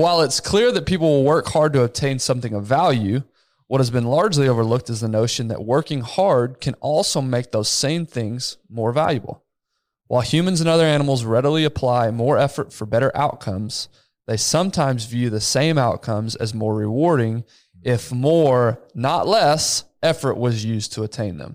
[0.00, 3.24] While it's clear that people will work hard to obtain something of value,
[3.66, 7.68] what has been largely overlooked is the notion that working hard can also make those
[7.68, 9.42] same things more valuable.
[10.06, 13.88] While humans and other animals readily apply more effort for better outcomes,
[14.28, 17.42] they sometimes view the same outcomes as more rewarding
[17.82, 21.54] if more, not less, effort was used to attain them.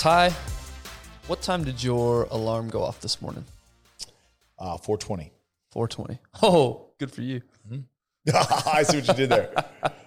[0.00, 0.34] Ty,
[1.26, 3.44] what time did your alarm go off this morning?
[4.58, 5.30] Uh, 420.
[5.72, 6.18] 420.
[6.42, 7.42] Oh, good for you.
[8.34, 9.52] I see what you did there.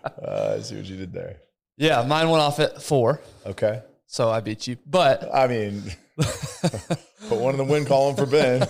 [0.04, 1.38] Uh, I see what you did there.
[1.78, 3.84] Yeah, mine went off at four, Okay.
[4.08, 4.78] so I beat you.
[4.88, 5.84] But I mean,
[6.18, 8.68] put one in the win column for Ben.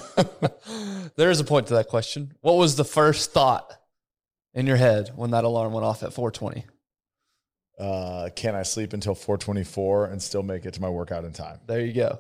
[1.16, 2.34] there is a point to that question.
[2.42, 3.72] What was the first thought
[4.54, 6.66] in your head when that alarm went off at 420?
[7.80, 11.60] Uh, can I sleep until 424 and still make it to my workout in time?
[11.66, 12.20] There you go.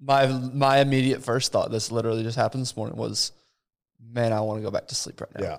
[0.00, 3.32] My my immediate first thought, this literally just happened this morning, was,
[4.12, 5.44] man, I want to go back to sleep right now.
[5.44, 5.56] Yeah.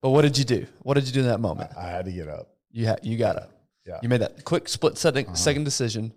[0.00, 0.66] But what did you do?
[0.80, 1.70] What did you do in that moment?
[1.76, 2.50] I had to get up.
[2.70, 3.50] You ha- you got up.
[3.86, 3.98] Yeah.
[4.02, 5.34] You made that quick split second, Uh-huh.
[5.34, 6.12] second decision.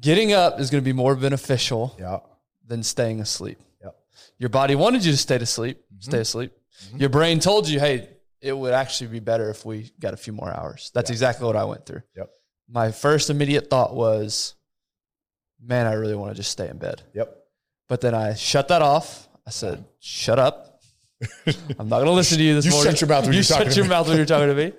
[0.00, 2.20] Getting up is going to be more beneficial Yeah.
[2.66, 3.58] than staying asleep.
[3.82, 3.96] Yep.
[4.38, 6.00] Your body wanted you to stay to sleep, Mm-hmm.
[6.00, 6.52] stay asleep.
[6.96, 8.08] Your brain told you, hey,
[8.44, 10.90] it would actually be better if we got a few more hours.
[10.94, 11.14] That's Yeah.
[11.14, 12.02] exactly what I went through.
[12.16, 12.30] Yep.
[12.68, 14.54] My first immediate thought was,
[15.62, 17.02] man, I really want to just stay in bed.
[17.14, 17.36] Yep.
[17.88, 19.28] But then I shut that off.
[19.46, 20.80] I said, shut up.
[21.78, 22.92] I'm not going to listen to you this You morning.
[22.92, 23.90] shut your mouth when you you're talking shut your me.
[23.90, 24.72] mouth when you're talking to me.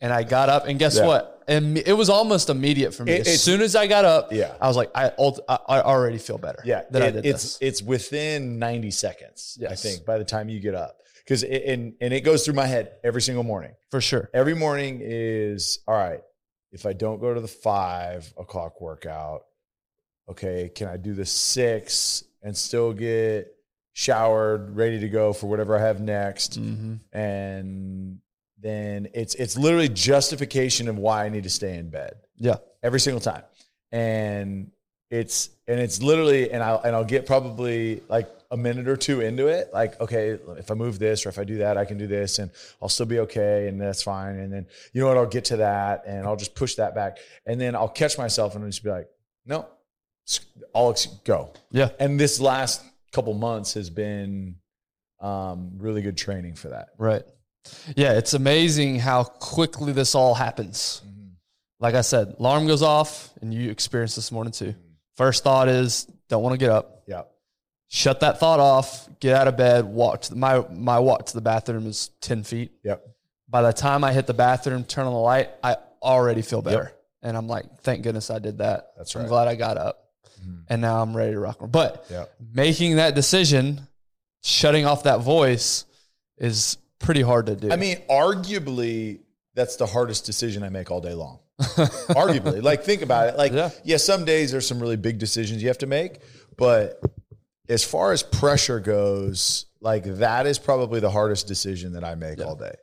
[0.00, 1.06] And I got up, and guess Yeah.
[1.06, 1.42] what?
[1.48, 3.12] And it was almost immediate for me.
[3.14, 4.54] It- as soon as I got up, Yeah.
[4.60, 6.62] I was like, I, I already feel better.
[6.64, 6.82] Yeah.
[6.90, 7.58] that I did it's this.
[7.60, 10.97] it's within 90 seconds, I think, by the time you get up.
[11.28, 13.72] Because it, and, and it goes through my head every single morning.
[13.90, 14.30] for sure.
[14.32, 16.22] Every morning is all right.
[16.72, 19.42] If I don't go to the five o'clock workout,
[20.30, 23.48] okay, can I do the six and still get
[23.92, 26.54] showered, ready to go for whatever I have next?
[26.54, 28.20] hmm And
[28.60, 32.56] then it's it's literally justification of why I need to stay in bed Yeah.
[32.82, 33.42] every single time.
[33.92, 34.70] And
[35.10, 39.20] it's and it's literally and I'll and I'll get probably like a minute or two
[39.20, 39.70] into it.
[39.72, 42.38] Like, okay, if I move this or if I do that, I can do this
[42.38, 44.36] and I'll still be okay and that's fine.
[44.36, 47.18] And then you know what, I'll get to that and I'll just push that back.
[47.46, 49.08] And then I'll catch myself and I'll just be like,
[49.44, 49.66] no,
[50.74, 51.52] I'll ex- go.
[51.70, 51.90] Yeah.
[51.98, 52.82] And this last
[53.12, 54.56] couple months has been
[55.20, 56.88] um, really good training for that.
[56.98, 57.22] Right.
[57.96, 61.02] Yeah, it's amazing how quickly this all happens.
[61.80, 64.74] Like I said, alarm goes off, and you experienced this morning too.
[65.18, 67.02] First thought is don't want to get up.
[67.08, 67.22] Yeah.
[67.88, 69.08] Shut that thought off.
[69.18, 69.84] Get out of bed.
[69.84, 72.70] Walk to the, my my walk to the bathroom is ten feet.
[72.84, 73.04] Yep.
[73.48, 76.92] By the time I hit the bathroom, turn on the light, I already feel better,
[77.20, 78.92] and I'm like, thank goodness I did that.
[78.96, 79.22] That's right.
[79.22, 80.60] I'm glad I got up, mm-hmm.
[80.68, 81.58] and now I'm ready to rock.
[81.68, 82.34] But Yep.
[82.54, 83.88] making that decision,
[84.44, 85.84] shutting off that voice,
[86.36, 87.72] is pretty hard to do.
[87.72, 89.18] I mean, arguably,
[89.54, 91.40] that's the hardest decision I make all day long.
[91.60, 93.36] arguably, like think about it.
[93.36, 93.70] Like, Yeah.
[93.84, 93.96] yeah.
[93.96, 96.20] some days there's some really big decisions you have to make,
[96.56, 97.00] but
[97.68, 102.40] as far as pressure goes, like that is probably the hardest decision that I make
[102.40, 102.74] all day.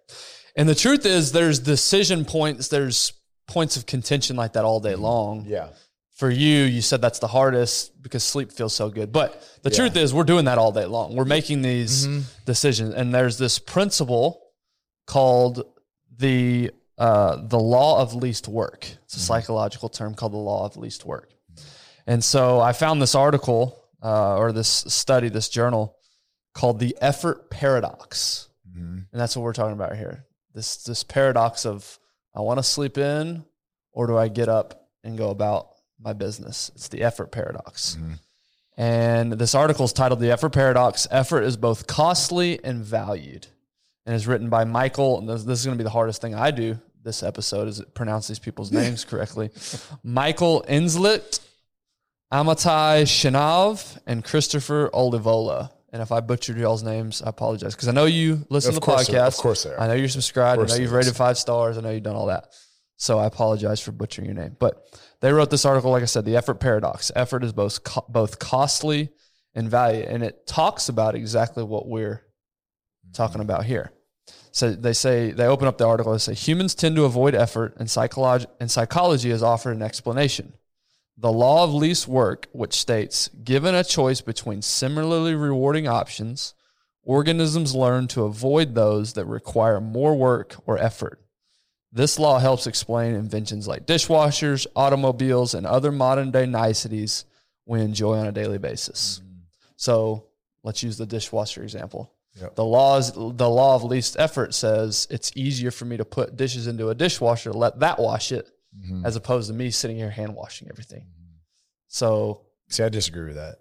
[0.55, 3.13] And the truth is, there's decision points, there's
[3.47, 5.03] points of contention like that all day mm-hmm.
[5.03, 5.45] long.
[5.47, 5.69] Yeah.
[6.15, 9.11] For you, you said that's the hardest because sleep feels so good.
[9.11, 9.75] But the Yeah.
[9.77, 11.15] truth is, we're doing that all day long.
[11.15, 12.21] We're making these mm-hmm.
[12.45, 14.41] decisions, and there's this principle
[15.07, 15.63] called
[16.17, 18.87] the uh, the law of least work.
[19.03, 21.31] It's a psychological term called the law of least work.
[22.07, 25.97] And so I found this article uh, or this study, this journal
[26.53, 28.47] called the effort paradox.
[29.11, 30.25] And that's what we're talking about here.
[30.53, 31.99] This this paradox of
[32.33, 33.43] I want to sleep in
[33.91, 35.69] or do I get up and go about
[35.99, 36.71] my business?
[36.75, 37.97] It's the effort paradox.
[38.77, 41.07] And this article is titled The Effort Paradox.
[41.09, 43.47] Effort is both costly and valued.
[44.05, 45.17] And is written by Michael.
[45.19, 47.81] And this, this is going to be the hardest thing I do this episode is
[47.93, 49.51] pronounce these people's names correctly.
[50.03, 51.39] Michael Inslet,
[52.33, 55.71] Amitai Shenhav, and Christopher Olivola.
[55.93, 58.79] And if I butchered y'all's names, I apologize because I know you listen Of to
[58.81, 59.27] the podcast.
[59.27, 59.65] of course.
[59.65, 60.61] I know you're subscribed.
[60.61, 61.77] I know you've rated five stars.
[61.77, 62.47] I know you've done all that.
[62.97, 64.57] So I apologize for butchering your name.
[64.59, 64.85] But
[65.21, 67.11] they wrote this article, like I said, the effort paradox.
[67.15, 69.09] Effort is both co- both costly
[69.53, 72.21] and value, and it talks about exactly what we're
[73.13, 73.91] talking about here.
[74.55, 76.13] So they say they open up the article.
[76.13, 80.53] They say humans tend to avoid effort, and psychology and psychology has offered an explanation.
[81.17, 86.53] The law of least work, which states, given a choice between similarly rewarding options,
[87.03, 91.19] organisms learn to avoid those that require more work or effort.
[91.91, 97.25] This law helps explain inventions like dishwashers, automobiles, and other modern day niceties
[97.65, 99.21] we enjoy on a daily basis.
[99.21, 99.41] Mm.
[99.75, 100.27] So
[100.63, 102.14] let's use the dishwasher example.
[102.39, 102.55] Yep.
[102.55, 106.67] The laws, the law of least effort says it's easier for me to put dishes
[106.67, 109.05] into a dishwasher, let that wash it, Mhm.
[109.05, 111.07] as opposed to me sitting here hand washing everything.
[111.87, 113.59] So See, I disagree with that.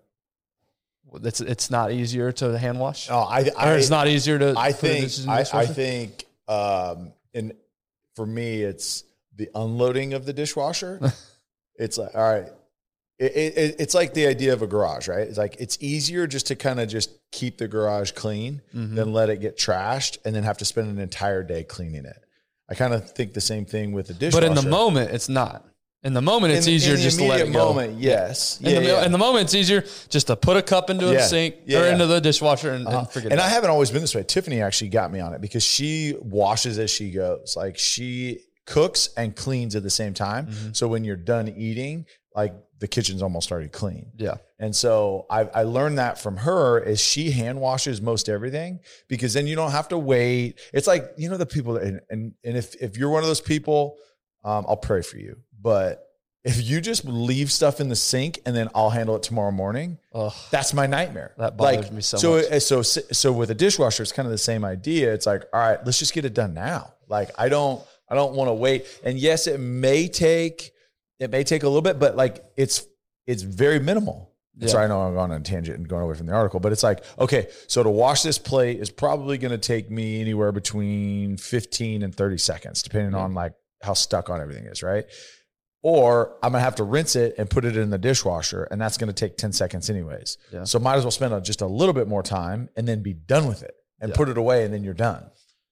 [1.22, 4.54] it's it's not easier to hand wash, No, I, I, it's not easier to.
[4.56, 7.52] I think, dishes in the I, I think, um, and
[8.16, 9.04] for me, it's
[9.36, 11.00] the unloading of the dishwasher.
[11.76, 12.48] it's like, all right,
[13.20, 15.28] it, it, it's like the idea of a garage, right?
[15.28, 18.94] It's like it's easier just to kind of just keep the garage clean Mhm.
[18.94, 22.16] than let it get trashed and then have to spend an entire day cleaning it.
[22.70, 24.40] I kind of think the same thing with the dishwasher.
[24.48, 25.66] but in the moment, it's not.
[26.04, 27.64] In the moment, it's In easier in just to let it go.
[27.66, 29.04] moment, yes, In, the, yeah.
[29.06, 31.20] in the moment, it's easier just to put a cup into Yeah.
[31.20, 32.98] a sink Yeah, or into the dishwasher and, Uh-huh.
[33.00, 33.44] and forget and it.
[33.44, 34.22] I haven't always been this way.
[34.22, 37.54] Tiffany actually got me on it because she washes as she goes.
[37.56, 40.46] Like she cooks and cleans at the same time.
[40.46, 40.68] Mm-hmm.
[40.72, 42.04] So when you're done eating,
[42.34, 44.10] like the kitchen's almost already clean.
[44.16, 44.34] yeah.
[44.58, 49.34] And so I, I learned that from her is she hand washes most everything because
[49.34, 50.58] then you don't have to wait.
[50.72, 53.40] It's like, you know, the people and, and, and if, if you're one of those
[53.42, 53.96] people,
[54.42, 55.36] um, I'll pray for you.
[55.60, 56.06] But
[56.44, 59.98] if you just leave stuff in the sink and then I'll handle it tomorrow morning,
[60.14, 60.32] Ugh.
[60.50, 61.34] that's my nightmare.
[61.38, 62.44] That bothers me so so, much.
[62.46, 65.12] uh, So, so with a dishwasher, it's kind of the same idea.
[65.12, 66.94] It's like, all right, let's just get it done now.
[67.08, 68.86] Like, I don't, I don't want to wait.
[69.04, 70.72] And yes, it may take,
[71.24, 72.86] it may take a little bit, but like, it's,
[73.26, 74.30] it's very minimal.
[74.56, 74.68] Yeah.
[74.68, 76.70] Sorry, I know I'm going on a tangent and going away from the article, but
[76.70, 80.52] it's like, okay, so to wash this plate is probably going to take me anywhere
[80.52, 85.06] between 15 and 30 seconds, depending on like how stuck on everything is, right?
[85.82, 88.96] Or I'm gonna have to rinse it and put it in the dishwasher, and that's
[88.96, 90.38] gonna take 10 seconds anyways.
[90.50, 90.64] Yeah.
[90.64, 93.46] So might as well spend just a little bit more time and then be done
[93.46, 94.16] with it and Yeah.
[94.16, 95.26] put it away, and then you're done.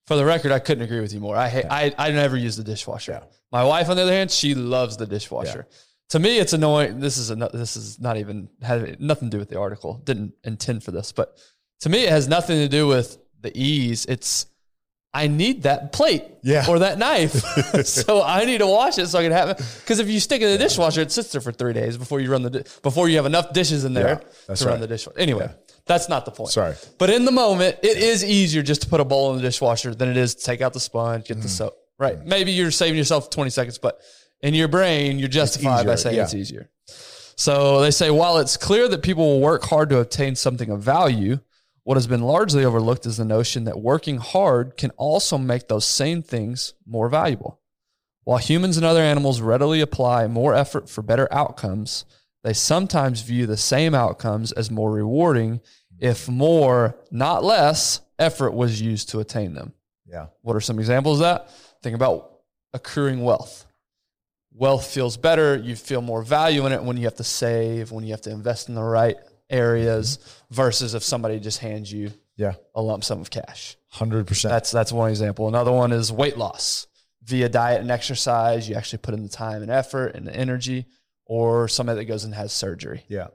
[0.07, 1.37] For the record, I couldn't agree with you more.
[1.37, 3.13] I hate, I, I never use the dishwasher.
[3.23, 3.29] Yeah.
[3.53, 5.67] My wife, on the other hand, she loves the dishwasher.
[6.11, 7.01] To me, it's annoying.
[7.01, 9.95] This is a, this is not even had nothing to do with the article.
[10.05, 11.39] Didn't intend for this, but
[11.81, 14.05] to me, it has nothing to do with the ease.
[14.07, 14.47] It's
[15.15, 16.65] I need that plate Yeah.
[16.69, 17.33] or that knife,
[17.85, 19.57] so I need to wash it so I can have it.
[19.81, 22.21] Because if you stick it in the dishwasher, it sits there for three days before
[22.21, 24.81] you run the di- before you have enough dishes in there Yeah, to that's run
[24.81, 25.19] the dishwasher.
[25.19, 25.51] Anyway,
[25.93, 26.51] that's not the point.
[26.51, 26.75] Sorry.
[26.99, 29.95] But in the moment, it is easier just to put a bowl in the dishwasher
[29.95, 31.59] than it is to take out the sponge, get the Mm.
[31.59, 31.75] soap.
[31.99, 32.25] Right.
[32.25, 34.01] Maybe you're saving yourself 20 seconds, but
[34.41, 36.25] in your brain, you're justified by saying yeah.
[36.25, 36.71] it's easier.
[37.37, 40.81] So they say while it's clear that people will work hard to obtain something of
[40.83, 41.39] value,
[41.85, 45.85] what has been largely overlooked is the notion that working hard can also make those
[45.85, 47.61] same things more valuable.
[48.25, 52.05] While humans and other animals readily apply more effort for better outcomes,
[52.45, 55.61] they sometimes view the same outcomes as more rewarding
[56.03, 59.73] if more, not less, effort was used to attain them.
[60.07, 60.27] Yeah.
[60.43, 61.51] What are some examples of that?
[61.83, 62.41] Think about
[62.75, 63.65] accruing wealth.
[64.53, 65.57] Wealth feels better.
[65.57, 68.31] You feel more value in it when you have to save, when you have to
[68.31, 69.17] invest in the right
[69.49, 70.19] areas
[70.51, 72.55] versus if somebody just hands you Yeah.
[72.75, 73.77] a lump sum of cash.
[73.89, 74.51] Hundred percent.
[74.53, 75.49] That's that's one example.
[75.49, 76.87] Another one is weight loss
[77.23, 78.69] via diet and exercise.
[78.69, 80.87] You actually put in the time and effort and the energy,
[81.27, 83.05] or somebody that goes and has surgery.
[83.09, 83.29] Yeah.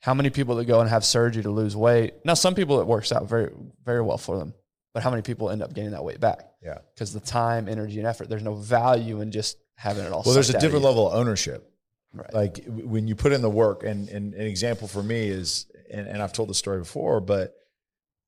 [0.00, 2.14] How many people that go and have surgery to lose weight?
[2.24, 3.50] Now, some people it works out very
[3.84, 4.54] very well for them,
[4.94, 6.48] but how many people end up gaining that weight back?
[6.62, 6.78] Yeah.
[6.94, 8.28] because the time, energy, and effort.
[8.28, 10.22] There's no value in just having it all.
[10.24, 11.70] Well, there's a different level of ownership.
[12.12, 12.34] Right.
[12.34, 16.08] Like when you put in the work, and, and an example for me is, and,
[16.08, 17.54] and I've told the story before, but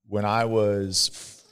[0.06, 1.42] when I was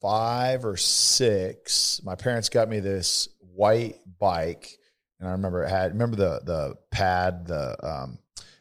[0.00, 4.78] five or six, my parents got me this white bike,
[5.18, 8.18] and I remember it had remember the the pad, the um,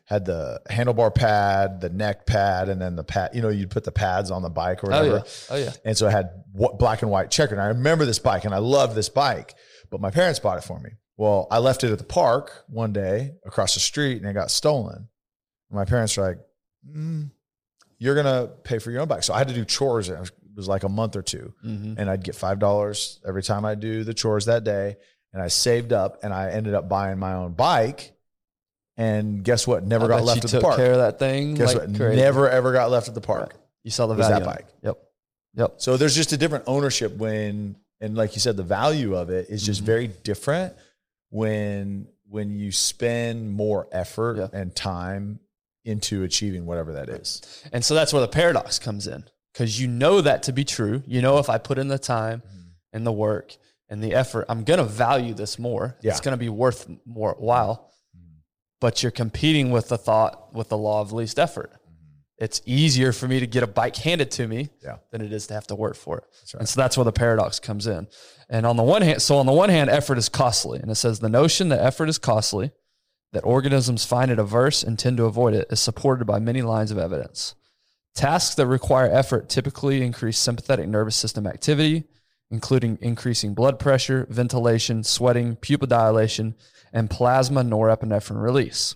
[0.07, 3.31] had the handlebar pad, the neck pad, and then the pad.
[3.33, 5.09] You know, you'd put the pads on the bike or whatever.
[5.09, 5.71] Oh yeah, oh yeah.
[5.85, 7.53] And so I had wh- black and white checker.
[7.53, 9.53] And I remember this bike and I love this bike,
[9.89, 10.91] but my parents bought it for me.
[11.17, 14.49] Well, I left it at the park one day across the street and it got
[14.51, 15.09] stolen.
[15.69, 16.39] My parents were like,
[16.89, 17.29] mm,
[17.99, 19.23] You're going to pay for your own bike.
[19.23, 20.07] So I had to do chores.
[20.09, 21.99] It was- it was like a month or 2 Mhm.
[21.99, 24.97] And I'd get $5 every time I do the chores that day.
[25.33, 28.13] And I saved up and I ended up buying my own bike.
[28.97, 29.83] And guess what?
[29.83, 30.77] Never I got left at the took park.
[30.77, 31.53] care of that thing.
[31.53, 31.95] Guess like what?
[31.97, 32.15] crazy.
[32.21, 33.55] Never ever got left at the park.
[33.83, 34.39] You saw the value.
[34.39, 34.65] that bike.
[34.81, 34.97] Yep.
[35.55, 35.73] Yep.
[35.77, 39.49] So there's just a different ownership when, and like you said, the value of it
[39.49, 39.85] is just Mhm.
[39.85, 40.73] very different
[41.29, 44.47] when when you spend more effort Yeah.
[44.51, 45.39] and time
[45.85, 47.41] into achieving whatever that is.
[47.71, 49.23] And so that's where the paradox comes in
[49.53, 51.03] because you know that to be true.
[51.07, 52.43] You know, if I put in the time
[52.91, 53.55] and the work
[53.87, 55.95] and the effort, I'm going to value this more.
[56.01, 56.11] Yeah.
[56.11, 57.89] It's going to be worth more while.
[58.79, 61.71] But you're competing with the thought, with the law of least effort.
[61.71, 62.43] Mm-hmm.
[62.45, 64.97] it's easier for me to get a bike handed to me Yeah.
[65.11, 66.23] than it is to have to work for it.
[66.53, 66.59] right.
[66.61, 68.07] And so that's where the paradox comes in.
[68.49, 70.79] And on the one hand, so on the one hand, effort is costly.
[70.79, 72.71] And it says the notion that effort is costly,
[73.33, 76.91] that organisms find it averse and tend to avoid it, is supported by many lines
[76.91, 77.55] of evidence.
[78.15, 82.05] Tasks that require effort typically increase sympathetic nervous system activity,
[82.49, 86.55] including increasing blood pressure, ventilation, sweating, pupil dilation,
[86.93, 88.95] and plasma norepinephrine release.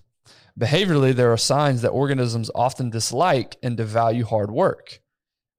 [0.60, 5.00] Behaviorally, there are signs that organisms often dislike and devalue hard work.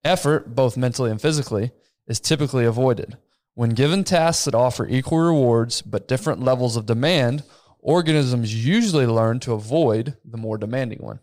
[0.03, 1.71] Effort, both mentally and physically,
[2.07, 3.17] is typically avoided.
[3.55, 7.43] When given tasks that offer equal rewards but different levels of demand,
[7.79, 11.19] organisms usually learn to avoid the more demanding one.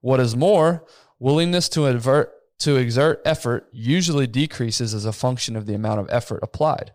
[0.00, 0.84] What is more,
[1.18, 6.08] willingness to advert to exert effort usually decreases as a function of the amount of
[6.10, 6.92] effort applied.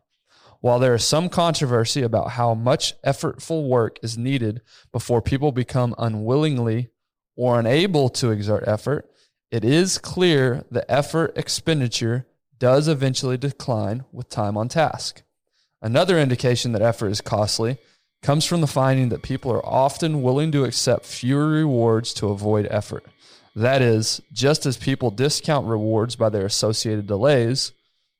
[0.60, 5.94] While there is some controversy about how much effortful work is needed before people become
[5.98, 6.90] unwillingly
[7.36, 9.10] or unable to exert effort,
[9.52, 12.26] it is clear the effort expenditure
[12.58, 15.24] does eventually decline with time on task.
[15.82, 17.78] Another indication that effort is costly
[18.22, 22.68] comes from the finding that people are often willing to accept fewer rewards to avoid
[22.72, 23.06] effort.
[23.56, 27.72] That is, just as people discount rewards by their associated delays,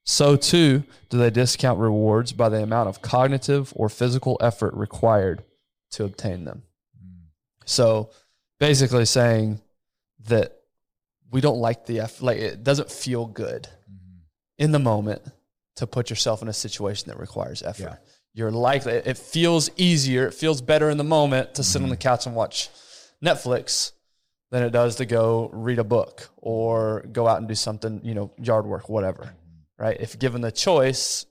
[0.04, 5.44] so too do they discount rewards by the amount of cognitive or physical effort required
[5.92, 6.64] to obtain them.
[7.66, 8.10] So
[8.60, 9.62] basically saying
[10.28, 10.58] that
[11.32, 13.68] we don't like the effort, like it doesn't feel good
[14.58, 15.22] in the moment
[15.78, 17.84] to put yourself in a situation that requires effort.
[17.84, 17.96] Yeah.
[18.36, 21.96] You're likely, it feels easier, it feels better in the moment to sit on the
[21.96, 22.02] mm-hmm.
[22.02, 22.70] couch and watch
[23.24, 23.92] Netflix
[24.54, 28.14] than it does to go read a book or go out and do something, you
[28.14, 29.34] know, yard work, whatever.
[29.80, 29.98] Right?
[30.00, 31.26] If given the choice,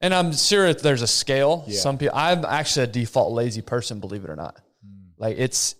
[0.00, 1.62] and I'm sure if there's a scale.
[1.68, 1.78] Yeah.
[1.78, 4.56] Some people, I'm actually a default lazy person, believe it or not.
[4.84, 5.04] Hmm.
[5.16, 5.76] Like it's,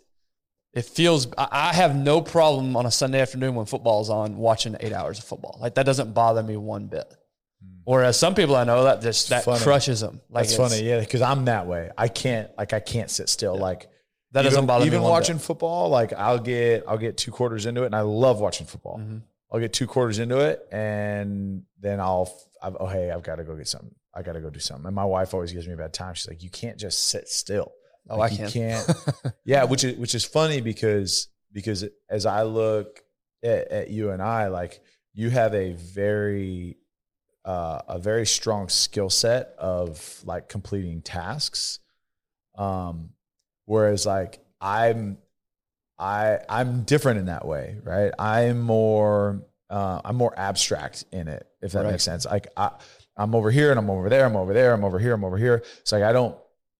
[0.72, 1.26] it feels.
[1.36, 5.24] I have no problem on a Sunday afternoon when football's on watching eight hours of
[5.24, 5.58] football.
[5.60, 7.12] Like that doesn't bother me one bit.
[7.60, 7.70] Hmm.
[7.82, 9.64] Whereas some people I know that just that funny.
[9.64, 10.20] crushes them.
[10.30, 11.90] Like That's it's- funny, yeah, because I'm that way.
[11.98, 13.58] I can't like I can't sit still.
[13.58, 13.88] Like
[14.36, 15.42] That doesn't even, me even watching bit.
[15.44, 15.88] football.
[15.88, 18.98] Like I'll get I'll get two quarters into it, and I love watching football.
[18.98, 19.18] Mm-hmm.
[19.50, 23.44] I'll get two quarters into it, and then I'll I've, oh hey I've got to
[23.44, 23.94] go get something.
[24.14, 24.86] I got to go do something.
[24.86, 26.14] And my wife always gives me a bad time.
[26.14, 27.72] She's like, you can't just sit still.
[28.08, 28.50] Oh, Like, I can.
[28.50, 28.90] can't.
[29.44, 33.00] yeah, which is which is funny because because as I look
[33.42, 34.80] at, at you and I, like
[35.12, 36.76] you have a very
[37.44, 41.78] uh, a very strong skill set of like completing tasks.
[42.56, 43.10] Um,
[43.66, 45.18] whereas like I'm
[45.98, 48.12] I I'm different in that way, right?
[48.18, 51.90] I'm more uh, I'm more abstract in it, if that Right.
[51.92, 52.24] makes sense.
[52.24, 52.70] Like I
[53.16, 55.38] I'm over here and I'm over there, I'm over there, I'm over here, I'm over
[55.38, 55.62] here.
[55.80, 56.36] It's like I don't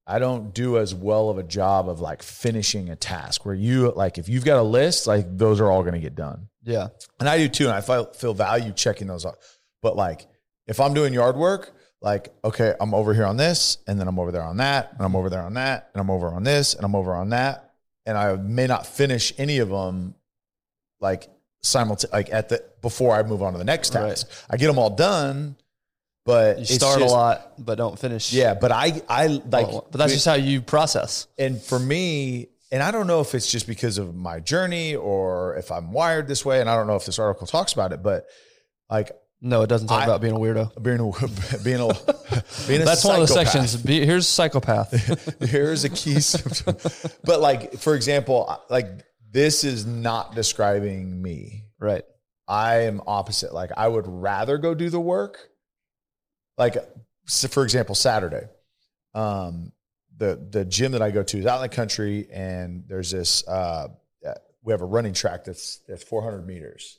[0.07, 3.91] I don't do as well of a job of like finishing a task where you
[3.97, 6.49] like if you've got a list, like those are all going to get done.
[6.63, 6.89] Yeah.
[7.19, 7.65] And I do too.
[7.65, 9.39] And I feel, feel value checking those out.
[9.83, 10.27] But like
[10.69, 11.73] if I'm doing yard work,
[12.03, 15.03] like, okay, I'm over here on this, and then I'm over there on that, and
[15.05, 17.73] I'm over there on that, and I'm over on this, and I'm over on that.
[18.05, 20.15] And I may not finish any of them
[21.01, 21.29] like
[21.63, 24.09] simultaneously, like at the before I move on to the next Right.
[24.11, 24.29] task.
[24.49, 25.57] I get them all done,
[26.25, 28.33] but You start just- a lot, but don't finish.
[28.33, 31.27] Yeah, but I I like Well, but that's just how you process.
[31.39, 35.57] and for me, and I don't know if it's just because of my journey or
[35.57, 38.03] if I'm wired this way, and I don't know if this article talks about it,
[38.03, 38.27] but
[38.89, 39.11] like
[39.43, 40.83] No, it doesn't talk I- about being a weirdo.
[40.83, 41.89] being a being a
[42.69, 43.77] being a That's one of the sections.
[43.77, 44.93] Be, here's psychopath.
[45.43, 46.77] Here's a key symptom.
[47.25, 48.87] But like for example, like
[49.31, 51.65] this is not describing me.
[51.79, 52.03] right.
[52.49, 53.53] I am opposite.
[53.53, 55.49] Like I would rather go do the work.
[56.57, 56.77] Like
[57.27, 58.47] so for example, Saturday,
[59.15, 59.73] um,
[60.17, 63.47] the the gym that I go to is out in the country, and there's this.
[63.49, 63.89] Uh,
[64.27, 66.99] uh, we have a running track that's that's 400 meters,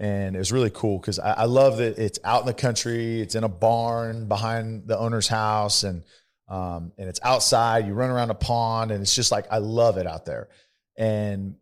[0.00, 3.20] and it was really cool because I, I love that it's out in the country.
[3.20, 6.02] It's in a barn behind the owner's house, and
[6.48, 7.86] um, and it's outside.
[7.86, 10.48] You run around a pond, and it's just like I love it out there.
[10.96, 11.56] And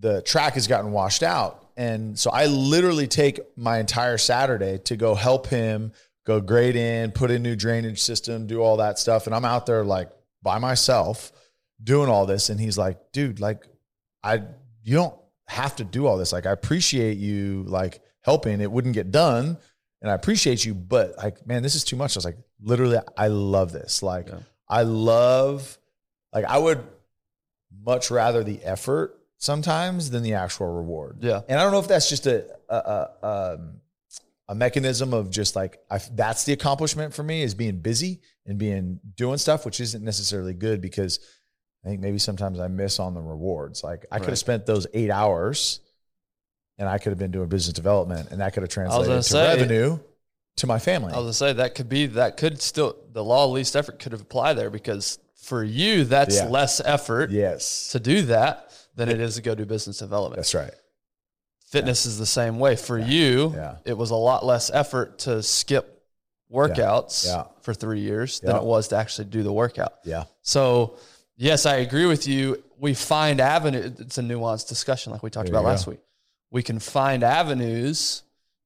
[0.00, 1.68] the track has gotten washed out.
[1.76, 5.92] And so I literally take my entire Saturday to go help him
[6.26, 9.26] go grade in, put in new drainage system, do all that stuff.
[9.26, 10.10] And I'm out there like
[10.42, 11.32] by myself
[11.82, 12.50] doing all this.
[12.50, 13.66] And he's like, dude, like
[14.22, 14.42] I,
[14.82, 15.14] you don't
[15.50, 16.32] have to do all this.
[16.32, 18.60] Like I appreciate you like helping.
[18.60, 19.58] It wouldn't get done.
[20.02, 22.16] And I appreciate you, but like, man, this is too much.
[22.16, 24.02] I was like, literally, I love this.
[24.02, 24.38] Like, Yeah.
[24.66, 25.76] I love,
[26.32, 26.82] like, I would
[27.84, 31.18] much rather the effort sometimes than the actual reward.
[31.20, 31.42] Yeah.
[31.48, 33.26] And I don't know if that's just a a, a,
[33.58, 33.80] um,
[34.48, 38.58] a mechanism of just like I, that's the accomplishment for me is being busy and
[38.58, 41.20] being doing stuff, which isn't necessarily good because
[41.84, 43.82] I think maybe sometimes I miss on the rewards.
[43.82, 45.80] Like I could have spent those eight hours
[46.78, 49.56] and I could have been doing business development, and that could have translated gonna say-
[49.56, 49.98] revenue
[50.56, 51.12] to my family.
[51.12, 53.98] I was gonna say that could be that could still the law of least effort
[53.98, 56.48] could apply there because for you that's Yeah.
[56.48, 60.36] less effort yes, to do that than it is to go do business development.
[60.36, 60.74] that's right.
[61.70, 62.76] Fitness is the same way.
[62.76, 63.76] For you, Yeah.
[63.84, 66.02] it was a lot less effort to skip
[66.52, 67.44] workouts Yeah.
[67.62, 69.94] for three years than it was to actually do the workout.
[70.04, 70.96] Yeah, So,
[71.40, 72.62] yes, I agree with you.
[72.78, 73.92] We find avenue.
[73.98, 75.92] It's a nuanced discussion, like we talked There about last go.
[75.92, 76.00] week.
[76.50, 78.22] We can find avenues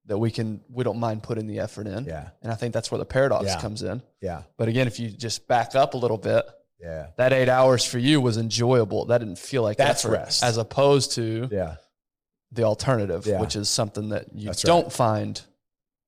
[0.07, 0.61] that we can.
[0.71, 2.05] We don't mind putting the effort in.
[2.05, 2.29] Yeah.
[2.43, 3.61] and I think that's where the paradox Yeah.
[3.61, 4.03] comes in.
[4.21, 6.45] yeah, But again, if you just back up a little bit,
[6.81, 9.07] yeah, that eight hours for you was enjoyable.
[9.07, 10.43] That didn't feel like That's effort, rest.
[10.45, 11.77] as opposed to yeah,
[12.53, 13.41] the alternative, Yeah.
[13.41, 14.93] which is something that you That's don't right.
[14.93, 15.41] find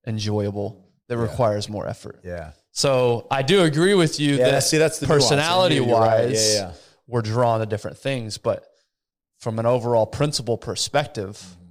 [0.07, 2.21] enjoyable that requires more effort.
[2.25, 2.53] yeah.
[2.77, 5.89] So I do agree with you Yeah, that see, that's the personality right.
[5.89, 6.73] wise, Yeah, yeah.
[7.07, 8.67] we're drawn to different things, but
[9.39, 11.63] from an overall principle perspective, Mm-hmm.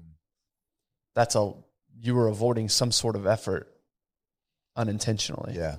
[1.13, 1.53] that's a
[1.99, 3.71] you were avoiding some sort of effort
[4.75, 5.53] unintentionally.
[5.55, 5.75] Yeah.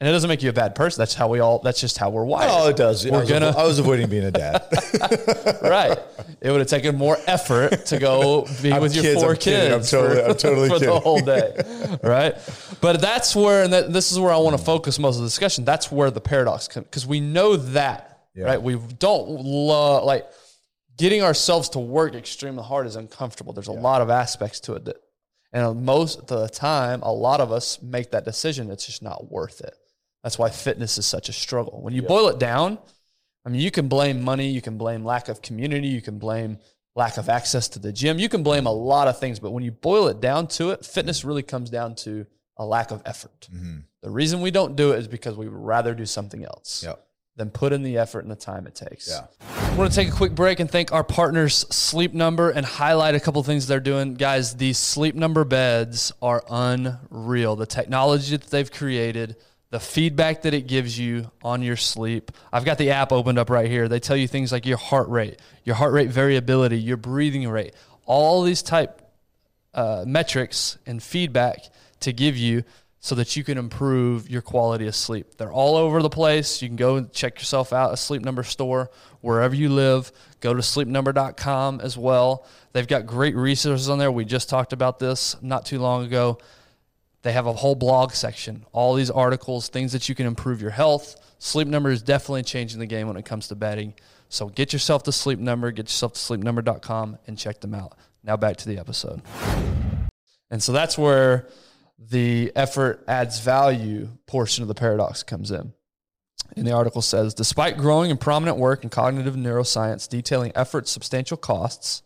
[0.00, 0.98] And it doesn't make you a bad person.
[0.98, 2.50] That's how we all that's just how we're wired.
[2.50, 3.04] Oh, it does.
[3.06, 4.64] I We're was, gonna- avo- I was avoiding being a dad.
[5.62, 5.98] right.
[6.40, 9.36] It would have taken more effort to go be I'm with your kids, 4 I'm
[9.36, 9.72] kidding.
[9.74, 11.98] I'm kids totally- for, I'm totally for the whole day.
[12.02, 12.34] Right.
[12.80, 15.26] But that's where, and that, this is where I want to focus most of the
[15.28, 15.66] discussion.
[15.66, 18.44] That's where the paradox comes because we know that, Yeah.
[18.46, 18.62] right?
[18.62, 20.26] We don't love, like,
[20.96, 23.52] getting ourselves to work extremely hard is uncomfortable.
[23.52, 24.96] There's a lot of aspects to it that,
[25.52, 28.70] and most of the time, a lot of us make that decision.
[28.70, 29.74] It's just not worth it.
[30.22, 31.80] That's why fitness is such a struggle.
[31.82, 32.78] When you boil it down,
[33.44, 36.58] I mean, you can blame money, you can blame lack of community, you can blame
[36.94, 39.38] lack of access to the gym, you can blame a lot of things.
[39.38, 41.28] But when you boil it down to it, fitness mm-hmm.
[41.28, 42.26] really comes down to
[42.58, 43.48] a lack of effort.
[43.52, 43.78] Mm-hmm.
[44.02, 47.02] The reason we don't do it is because we would rather do something else Yep.
[47.36, 49.08] than put in the effort and the time it takes.
[49.08, 49.26] Yeah.
[49.48, 53.14] I want to take a quick break and thank our partners, Sleep Number, and highlight
[53.14, 54.14] a couple things they're doing.
[54.14, 57.56] Guys, these Sleep Number beds are unreal.
[57.56, 59.36] The technology that they've created,
[59.70, 62.32] the feedback that it gives you on your sleep.
[62.52, 63.88] I've got the app opened up right here.
[63.88, 67.74] They tell you things like your heart rate, your heart rate variability, your breathing rate,
[68.04, 69.00] all these type
[69.72, 71.60] uh, metrics and feedback
[72.00, 72.64] to give you
[72.98, 75.36] so that you can improve your quality of sleep.
[75.38, 76.60] They're all over the place.
[76.60, 78.90] You can go and check yourself out a Sleep Number store
[79.22, 80.12] wherever you live.
[80.40, 82.44] Go to sleepnumber.com as well.
[82.72, 84.12] They've got great resources on there.
[84.12, 86.38] We just talked about this not too long ago.
[87.22, 90.70] They have a whole blog section, all these articles, things that you can improve your
[90.70, 91.16] health.
[91.38, 93.94] Sleep Number is definitely changing the game when it comes to bedding.
[94.28, 97.96] So get yourself to Sleep Number, get yourself to sleepnumber.com and check them out.
[98.22, 99.22] Now back to the episode.
[100.50, 101.48] And so that's where
[101.98, 105.72] the effort adds value portion of the paradox comes in.
[106.56, 111.36] And the article says Despite growing and prominent work in cognitive neuroscience detailing effort's substantial
[111.36, 112.02] costs,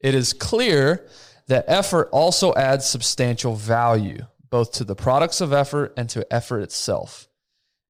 [0.00, 1.06] it is clear
[1.46, 6.60] that effort also adds substantial value, both to the products of effort and to effort
[6.60, 7.28] itself.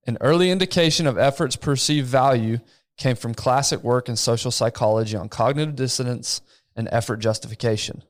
[0.07, 2.59] An early indication of effort's perceived value
[2.97, 6.40] came from classic work in social psychology on cognitive dissonance
[6.75, 8.03] and effort justification.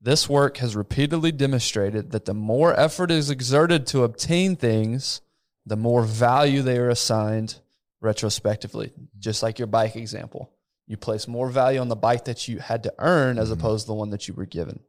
[0.00, 5.20] This work has repeatedly demonstrated that the more effort is exerted to obtain things,
[5.64, 7.60] the more value they are assigned
[8.00, 8.92] retrospectively.
[9.18, 10.50] Just like your bike example.
[10.86, 13.60] You place more value on the bike that you had to earn as mm-hmm.
[13.60, 14.80] opposed to the one that you were given.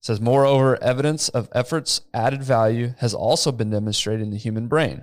[0.00, 5.02] Says, moreover, evidence of effort's added value has also been demonstrated in the human brain.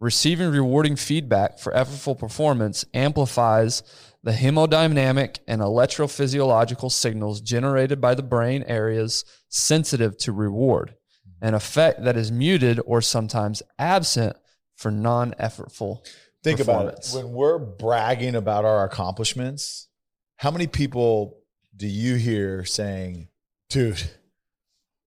[0.00, 3.82] Receiving rewarding feedback for effortful performance amplifies
[4.22, 10.94] the hemodynamic and electrophysiological signals generated by the brain areas sensitive to reward,
[11.42, 14.36] an effect that is muted or sometimes absent
[14.76, 16.00] for non effortful
[16.42, 17.10] Think about it.
[17.12, 19.88] When we're bragging about our accomplishments,
[20.36, 21.38] how many people
[21.76, 23.28] do you hear saying,
[23.68, 24.02] dude,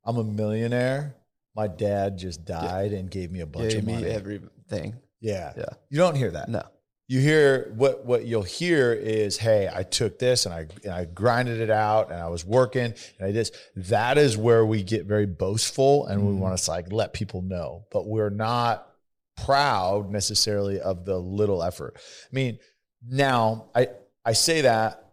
[0.03, 1.15] I'm a millionaire.
[1.55, 4.07] My dad just died and gave me a bunch Gave of me money.
[4.07, 4.95] everything.
[5.19, 5.53] yeah.
[5.57, 5.65] Yeah.
[5.89, 6.49] You don't hear that.
[6.49, 6.63] No.
[7.07, 11.03] You hear what what you'll hear is, hey, I took this and I and I
[11.05, 13.51] grinded it out and I was working and I did.
[13.75, 16.37] That is where we get very boastful and we Mhm.
[16.39, 18.87] want to like let people know, but we're not
[19.35, 21.95] proud necessarily of the little effort.
[21.97, 22.59] I mean,
[23.05, 23.89] now I
[24.23, 25.03] I say that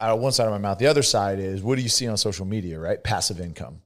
[0.00, 0.78] out of one side of my mouth.
[0.78, 3.02] The other side is what do you see on social media, right?
[3.02, 3.81] Passive income.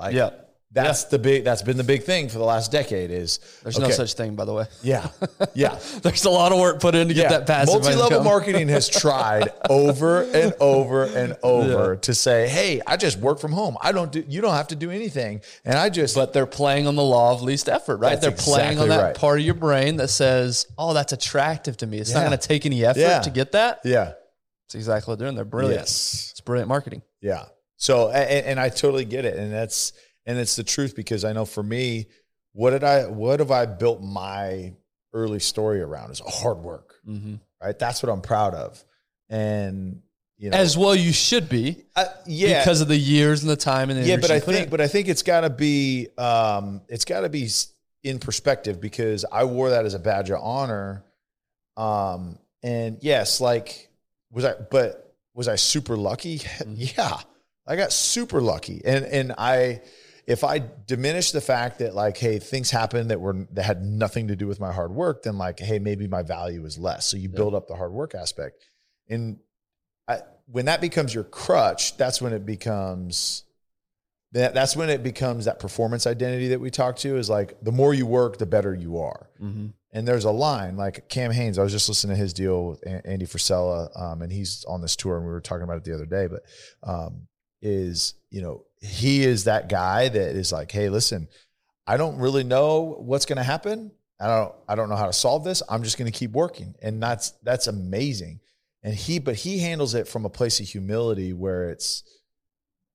[0.00, 0.30] Like Yeah.
[0.72, 3.90] that's the big that's been the big thing for the last decade is There's no
[3.90, 4.66] such thing, by the way.
[4.82, 5.08] Yeah.
[5.54, 5.78] Yeah.
[6.02, 8.24] There's a lot of work put in to get that passive Multi-level income.
[8.34, 13.52] marketing has tried over and over and over to say, "Hey, I just work from
[13.52, 13.76] home.
[13.82, 14.24] I don't do.
[14.28, 17.32] You don't have to do anything." And I just, But they're playing on the law
[17.34, 18.10] of least effort, right?
[18.20, 19.14] That's they're playing on that right.
[19.16, 21.98] part of your brain that says, "Oh, that's attractive to me.
[21.98, 23.20] It's not going to take any effort Yeah.
[23.20, 24.12] to get that." yeah,
[24.66, 25.36] It's exactly what they're doing.
[25.36, 25.80] They're brilliant.
[25.80, 27.02] yes, It's brilliant marketing.
[27.20, 27.46] yeah.
[27.80, 29.94] So, and, and I totally get it, and that's
[30.26, 32.06] and it's the truth because I know for me,
[32.52, 34.74] what did I what have I built my
[35.14, 37.36] early story around is hard work, Mm-hmm.
[37.60, 37.78] right?
[37.78, 38.84] That's what I'm proud of,
[39.30, 40.02] and
[40.36, 43.56] you know, As well, you should be uh, yeah, because of the years and the
[43.56, 44.70] time and the yeah, but I think, in.
[44.70, 47.48] but I think it's got to be, um, it's got to be
[48.04, 51.04] in perspective because I wore that as a badge of honor.
[51.76, 53.90] Um, and yes, like
[54.30, 56.38] was I, but was I super lucky?
[56.60, 56.74] Mm-hmm.
[56.76, 57.18] yeah,
[57.70, 59.82] I got super lucky, and and I,
[60.26, 64.26] if I diminish the fact that like, hey, things happened that were that had nothing
[64.26, 67.06] to do with my hard work, then like, hey, maybe my value is less.
[67.06, 68.64] So you build up the hard work aspect,
[69.08, 69.38] and
[70.08, 73.44] I, when that becomes your crutch, that's when it becomes
[74.32, 77.72] that that's when it becomes that performance identity that we talk to is like the
[77.72, 79.30] more you work, the better you are.
[79.40, 79.68] Mm-hmm.
[79.92, 81.56] And there's a line like Cam Hanes.
[81.56, 84.96] I was just listening to his deal with Andy Frisella, um, and he's on this
[84.96, 86.26] tour, and we were talking about it the other day.
[86.26, 86.42] But
[86.82, 87.26] um,
[87.62, 91.28] is you know he is that guy that is like, hey, listen,
[91.86, 93.92] I don't really know what's going to happen.
[94.20, 95.62] I don't I don't know how to solve this.
[95.68, 98.40] I'm just going to keep working, and that's that's amazing.
[98.82, 102.02] And he, but he handles it from a place of humility where it's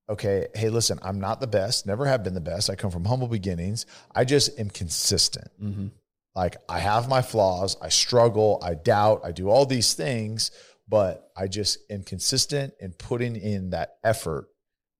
[0.09, 0.47] okay.
[0.55, 1.85] Hey, listen, I'm not the best.
[1.85, 2.71] Never have been the best.
[2.71, 3.85] I come from humble beginnings.
[4.15, 5.47] I just am consistent.
[5.61, 5.87] Mm-hmm.
[6.35, 10.51] Like I have my flaws, I struggle, I doubt, I do all these things,
[10.87, 14.49] but I just am consistent in putting in that effort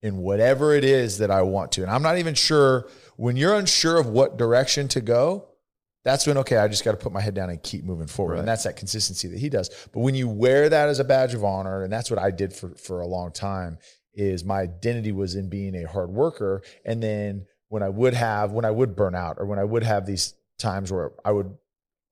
[0.05, 1.81] in whatever it is that I want to.
[1.81, 2.87] And I'm not even sure
[3.17, 5.47] when you're unsure of what direction to go,
[6.03, 8.33] that's when okay, I just got to put my head down and keep moving forward.
[8.33, 8.39] Right.
[8.39, 9.69] And that's that consistency that he does.
[9.91, 12.53] But when you wear that as a badge of honor, and that's what I did
[12.53, 13.79] for for a long time,
[14.13, 16.61] is my identity was in being a hard worker.
[16.85, 19.83] And then when I would have, when I would burn out or when I would
[19.83, 21.51] have these times where I would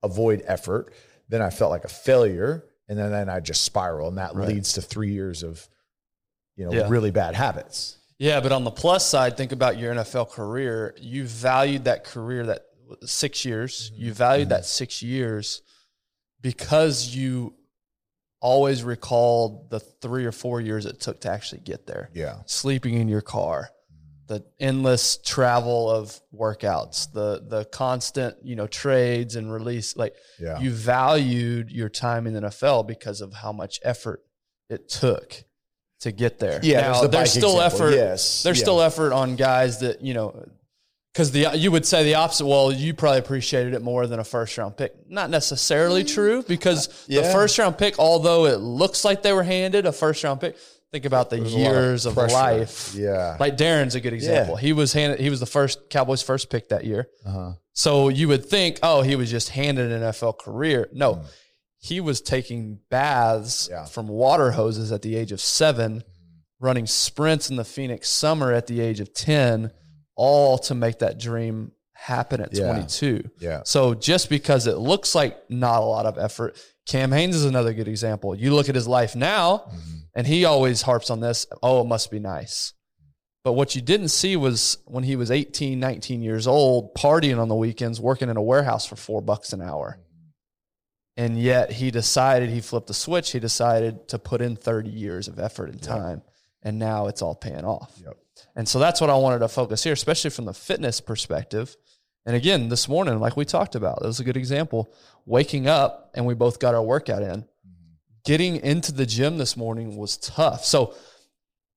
[0.02, 0.92] avoid effort,
[1.28, 2.64] then I felt like a failure.
[2.88, 4.08] And then, then I just spiral.
[4.08, 4.48] And that Right.
[4.48, 5.66] leads to three years of,
[6.56, 6.88] you know, Yeah.
[6.88, 7.98] really bad habits.
[8.18, 10.94] Yeah, but on the plus side, think about your NFL career.
[11.00, 12.62] You valued that career that
[13.04, 13.90] six years.
[13.90, 14.02] Mm-hmm.
[14.04, 15.62] You valued that six years
[16.40, 17.54] because you
[18.40, 22.10] always recalled the three or four years it took to actually get there.
[22.12, 22.36] Yeah.
[22.46, 23.70] Sleeping in your car,
[24.26, 29.96] the endless travel of workouts, the the constant, you know, trades and release.
[29.96, 30.60] Like Yeah.
[30.60, 34.22] you valued your time in the NFL because of how much effort
[34.68, 35.44] it took
[36.04, 36.60] to get there.
[36.62, 36.80] Yeah.
[36.80, 37.86] Now, there's, the there's still example.
[37.88, 37.94] effort.
[37.96, 38.42] Yes.
[38.42, 38.64] There's Yeah.
[38.64, 40.46] still effort on guys that you know,
[41.12, 42.46] because the you would say the opposite.
[42.46, 44.92] Well, you probably appreciated it more than a first round pick.
[45.08, 47.22] Not necessarily true because the Mm.
[47.22, 47.32] yeah.
[47.32, 50.56] first round pick, although it looks like they were handed a first round pick,
[50.92, 52.94] think about the There's a of years of, life.
[52.94, 53.36] Yeah.
[53.40, 54.56] Like Darren's a good example.
[54.56, 55.20] He was handed.
[55.20, 57.08] He was the first Cowboys first pick that year.
[57.26, 57.52] uh-huh.
[57.76, 60.88] So you would think, oh, he was just handed an NFL career.
[60.92, 61.24] No, Mm.
[61.84, 63.84] He was taking baths Yeah.
[63.84, 66.02] from water hoses at the age of seven,
[66.58, 69.70] running sprints in the Phoenix summer at the age of 10,
[70.16, 72.64] all to make that dream happen at Yeah.
[72.72, 73.28] 22.
[73.38, 73.60] Yeah.
[73.66, 77.74] So just because it looks like not a lot of effort, Cam Hanes is another
[77.74, 78.34] good example.
[78.34, 80.02] You look at his life now, Mhm.
[80.14, 82.72] and he always harps on this oh, it must be nice.
[83.42, 87.48] But what you didn't see was when he was 18, 19 years old, partying on
[87.48, 89.98] the weekends, working in a warehouse for four bucks an hour.
[91.16, 93.32] And yet he decided, he flipped the switch.
[93.32, 96.22] He decided to put in 30 years of effort and time.
[96.62, 97.92] And now it's all paying off.
[98.02, 98.16] Yep.
[98.56, 101.76] And so that's what I wanted to focus here, especially from the fitness perspective.
[102.26, 104.92] And again, this morning, like we talked about, that was a good example.
[105.26, 107.42] Waking up and we both got our workout in.
[107.42, 107.92] Mm-hmm.
[108.24, 110.64] Getting into the gym this morning was tough.
[110.64, 110.94] So,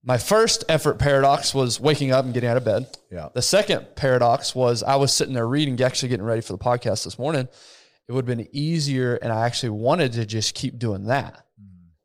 [0.04, 2.88] my first effort paradox was waking up and getting out of bed.
[3.12, 3.28] Yeah.
[3.34, 7.04] The second paradox was I was sitting there reading, actually getting ready for the podcast
[7.04, 7.50] this morning.
[8.08, 11.44] It would have been easier, and I actually wanted to just keep doing that.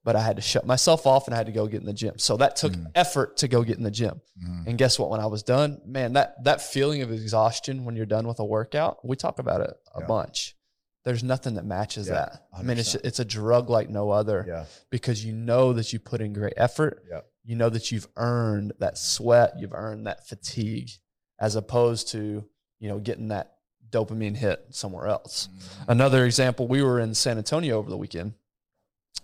[0.05, 1.93] But I had to shut myself off and I had to go get in the
[1.93, 2.19] gym.
[2.19, 4.21] So that took effort to go get in the gym.
[4.45, 4.67] Mhm.
[4.67, 5.11] And guess what?
[5.11, 8.45] When I was done, man, that that feeling of exhaustion when you're done with a
[8.45, 10.07] workout, we talk about it a Yeah.
[10.07, 10.57] bunch.
[11.05, 12.49] There's nothing that matches Yeah, that.
[12.53, 14.65] I mean, it's it's a drug like no other Yeah.
[14.91, 17.05] because you know that you put in great effort.
[17.09, 17.21] Yeah.
[17.45, 20.91] You know that you've earned that sweat, you've earned that fatigue,
[21.39, 22.45] as opposed to
[22.81, 23.52] you know getting that
[23.93, 25.49] dopamine hit somewhere else.
[25.49, 25.85] Mm.
[25.89, 28.35] Another example: we were in San Antonio over the weekend,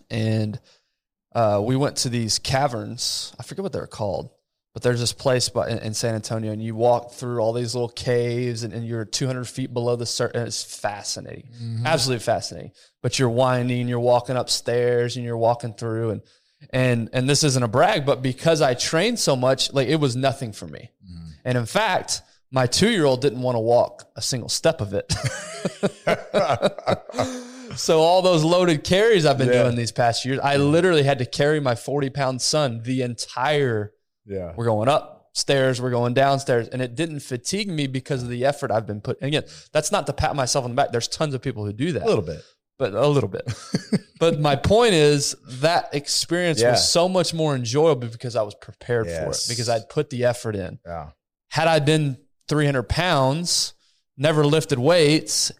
[0.09, 0.59] and
[1.33, 3.33] uh, we went to these caverns.
[3.39, 4.29] I forget what they're called,
[4.73, 7.75] but there's this place by, in, in San Antonio, and you walk through all these
[7.75, 10.63] little caves, and, and you're 200 feet below the surface.
[10.63, 11.85] It's fascinating, mm-hmm.
[11.85, 12.71] absolutely fascinating.
[13.01, 16.21] But you're winding, you're walking upstairs, and you're walking through, and
[16.71, 20.15] and and this isn't a brag, but because I trained so much, like it was
[20.15, 20.91] nothing for me.
[21.03, 21.29] Mm.
[21.45, 22.21] And in fact,
[22.51, 25.11] my two year old didn't want to walk a single step of it.
[27.75, 29.63] so all those loaded carries I've been Yeah.
[29.63, 33.93] doing these past years, I literally had to carry my 40 pound son the entire
[34.25, 34.53] Yeah.
[34.55, 38.69] We're going upstairs, we're going downstairs, and it didn't fatigue me because of the effort
[38.71, 39.27] I've been putting.
[39.27, 40.91] Again, that's not to pat myself on the back.
[40.91, 42.43] There's tons of people who do that A little bit.
[42.77, 43.51] but a little bit.
[44.19, 46.71] but my point is that experience Yeah.
[46.71, 50.25] was so much more enjoyable because I was prepared for it because I'd put the
[50.25, 50.79] effort in.
[50.85, 51.09] Yeah.
[51.49, 52.17] Had I been
[52.49, 53.73] 300 pounds,
[54.17, 55.51] never lifted weights,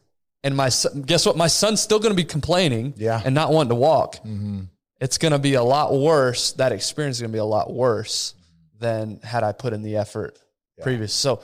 [0.43, 1.37] and my son, guess what?
[1.37, 3.21] My son's still going to be complaining Yeah.
[3.23, 4.15] and not wanting to walk.
[4.17, 4.61] Mm-hmm.
[4.99, 6.51] It's going to be a lot worse.
[6.53, 8.33] That experience is going to be a lot worse
[8.79, 10.37] than had I put in the effort
[10.77, 10.83] Yeah.
[10.83, 11.13] previous.
[11.13, 11.41] So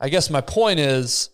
[0.00, 1.30] I guess my point is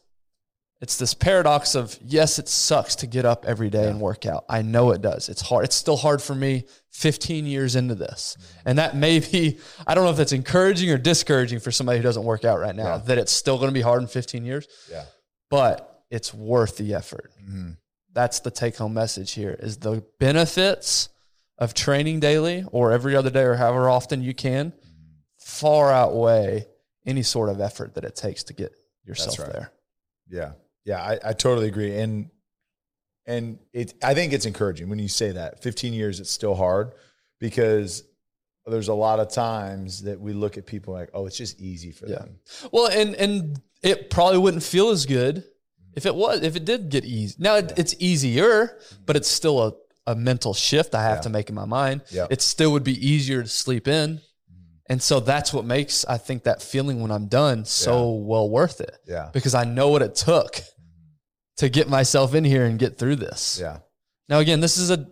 [0.84, 4.44] it's this paradox of yes, it sucks to get up every day and work out.
[4.50, 5.30] I know it does.
[5.30, 5.64] It's hard.
[5.64, 8.36] It's still hard for me 15 years into this.
[8.38, 8.68] Mm-hmm.
[8.68, 12.02] And that may be, I don't know if that's encouraging or discouraging for somebody who
[12.02, 12.98] doesn't work out right now, Yeah.
[13.06, 15.04] that it's still going to be hard in 15 years, Yeah.
[15.48, 17.32] but it's worth the effort.
[17.42, 17.70] Mm-hmm.
[18.12, 21.08] That's the take home message here is the benefits
[21.56, 24.74] of training daily or every other day or however often you can
[25.38, 26.66] far outweigh
[27.06, 29.50] any sort of effort that it takes to get yourself right.
[29.50, 29.72] there.
[30.28, 30.52] Yeah.
[30.84, 31.02] Yeah.
[31.02, 31.96] I, I totally agree.
[31.98, 32.30] And
[33.26, 35.62] and it I think it's encouraging when you say that.
[35.62, 36.92] 15 years it's still hard
[37.40, 38.04] because
[38.66, 41.90] there's a lot of times that we look at people like, oh, it's just easy
[41.92, 42.16] for Yeah.
[42.20, 42.38] them.
[42.72, 45.92] Well, and and it probably wouldn't feel as good mm-hmm.
[45.96, 47.34] if it was if it did get easy.
[47.38, 49.72] Now it, it's easier, but it's still a,
[50.06, 51.22] a mental shift I have Yeah.
[51.22, 52.02] to make in my mind.
[52.10, 52.26] Yeah.
[52.30, 54.16] It still would be easier to sleep in.
[54.16, 54.62] Mm-hmm.
[54.90, 58.80] And so that's what makes I think that feeling when I'm done so well worth
[58.82, 59.30] it Yeah.
[59.32, 60.60] because I know what it took
[61.58, 63.58] to get myself in here and get through this.
[63.60, 63.78] Yeah.
[64.28, 65.06] Now, again, this is a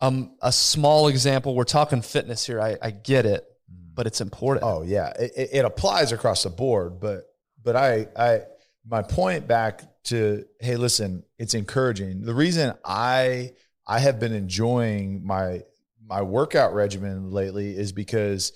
[0.00, 1.54] um a small example.
[1.54, 2.60] We're talking fitness here.
[2.60, 3.46] I, I get it,
[3.94, 4.64] but it's important.
[4.66, 7.00] Oh yeah, it, it- it applies across the board.
[7.00, 7.24] But
[7.62, 8.40] but I I
[8.86, 12.22] my point back to hey, listen, it's encouraging.
[12.22, 13.52] The reason I
[13.86, 15.62] I have been enjoying my
[16.06, 18.52] my workout regimen lately is because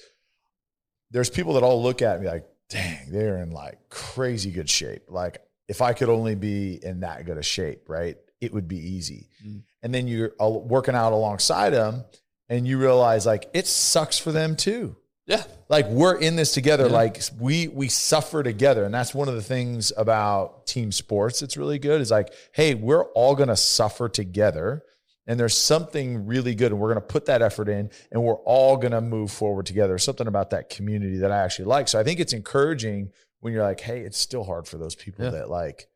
[1.10, 5.04] there's people that all look at me like, dang, they're in like crazy good shape.
[5.08, 8.16] Like if I could only be in that good a shape, right?
[8.40, 9.28] It would be easy.
[9.46, 9.62] Mm.
[9.82, 12.04] And then you're working out alongside them
[12.48, 15.42] and you realize like it sucks for them too Yeah.
[15.68, 16.92] like we're in this together Yeah.
[16.92, 21.56] like we we suffer together and that's one of the things about team sports that's
[21.58, 24.82] really good is like hey we're all going to suffer together
[25.26, 28.40] and there's something really good and we're going to put that effort in and we're
[28.46, 32.00] all going to move forward together something about that community that i actually like so
[32.00, 35.30] i think it's encouraging when you're like hey it's still hard for those people Yeah.
[35.32, 35.88] that like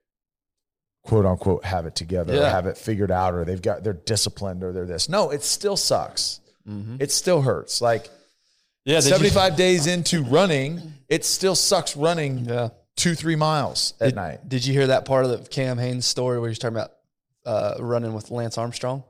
[1.02, 4.62] quote unquote have it together or have it figured out or they've got they're disciplined
[4.62, 7.00] or they're this no it still sucks Mhm.
[7.02, 8.09] it still hurts like
[8.85, 8.96] Yeah.
[9.00, 12.68] did you- 75 days into running, it still sucks running yeah.
[12.96, 14.48] two, three miles at Did, night.
[14.48, 16.92] did you hear that part of the Cam Hanes story where he's talking about
[17.44, 19.02] uh, running with Lance Armstrong?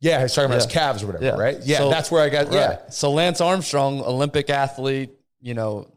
[0.00, 0.64] Yeah, he's talking about Yeah.
[0.66, 1.32] his calves or whatever, Yeah.
[1.40, 1.58] right?
[1.64, 2.66] Yeah, So- that's where I got, yeah.
[2.68, 2.92] Right.
[2.94, 5.88] So Lance Armstrong, Olympic athlete, you know,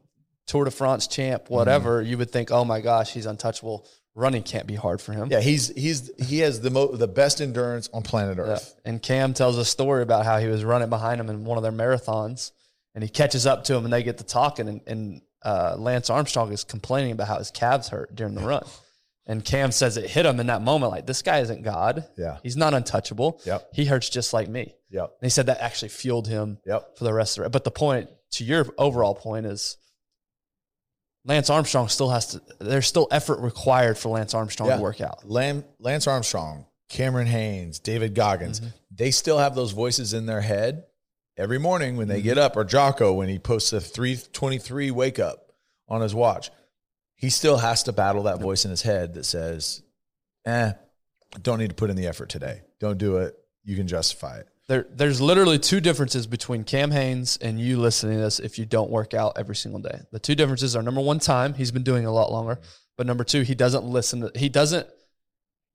[0.47, 1.53] Tour de France champ, Mm-hmm.
[1.53, 3.87] whatever, you would think, oh my gosh, he's untouchable.
[4.15, 5.29] Running can't be hard for him.
[5.31, 8.43] Yeah, he's he's he has the mo- the best endurance on planet Yeah.
[8.43, 8.75] Earth.
[8.85, 11.63] And Cam tells a story about how he was running behind him in one of
[11.63, 12.51] their marathons,
[12.93, 16.11] and he catches up to him, and they get to talking, and, and uh, Lance
[16.11, 18.63] Armstrong is complaining about how his calves hurt during the run,
[19.25, 22.37] and Cam says it hit him in that moment, like this guy isn't God, Yeah.
[22.43, 23.69] he's not untouchable, Yep.
[23.73, 24.75] he hurts just like me.
[24.91, 25.05] Yep.
[25.21, 26.97] And he said that actually fueled him Yep.
[26.99, 27.51] for the rest of it.
[27.51, 29.77] But the point to your overall point is.
[31.25, 32.41] Lance Armstrong still has to.
[32.59, 34.75] There's still effort required for Lance Armstrong Yeah.
[34.77, 35.27] to work out.
[35.29, 38.69] Lam- Lance Armstrong, Cameron Hanes, David Goggins, Mm-hmm.
[38.91, 40.83] they still have those voices in their head
[41.37, 42.23] every morning when they Mm-hmm.
[42.23, 45.53] get up, or Jocko when he posts a 323 wake up
[45.87, 46.51] on his watch.
[47.15, 49.81] He still has to battle that voice in his head that says,
[50.45, 50.73] eh,
[51.41, 52.61] don't need to put in the effort today.
[52.79, 53.33] Don't do it.
[53.63, 54.47] You can justify it.
[54.67, 58.65] There, there's literally two differences between Cam Hanes and you listening to this if you
[58.65, 59.99] don't work out every single day.
[60.11, 61.53] The two differences are number one, time.
[61.53, 62.59] He's been doing a lot longer.
[62.97, 64.87] But number two, he doesn't listen to, he doesn't,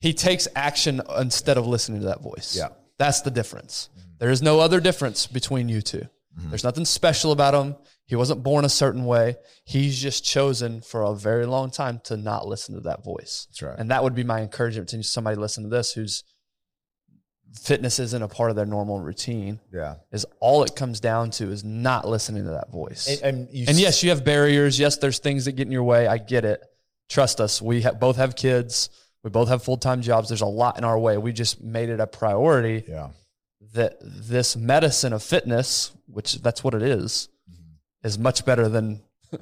[0.01, 2.57] he takes action instead of listening to that voice.
[2.57, 2.69] Yeah.
[2.99, 3.91] That's the difference.
[3.93, 4.09] Mm-hmm.
[4.19, 6.49] There is no other difference between you 2 mm-hmm.
[6.49, 7.77] There's nothing special about him.
[8.07, 9.37] He wasn't born a certain way.
[9.65, 13.47] He's just chosen for a very long time to not listen to that voice.
[13.51, 13.79] That's right.
[13.79, 16.25] And that would be my encouragement to somebody listening to this who's
[17.55, 19.61] fitness isn't a part of their normal routine.
[19.73, 19.97] Yeah.
[20.13, 23.09] Is all it comes down to is not listening to that voice.
[23.09, 24.79] And, and, you And yes, you have barriers.
[24.79, 26.07] Yes, there's things that get in your way.
[26.07, 26.63] I get it.
[27.09, 27.63] Trust us.
[27.63, 28.91] We ha- both have kids.
[29.25, 30.29] We both have full time jobs.
[30.29, 31.19] There's a lot in our way.
[31.19, 33.09] We just made it a priority yeah.
[33.75, 38.07] that this medicine of fitness, which that's what it is, mm-hmm.
[38.07, 39.01] is much better than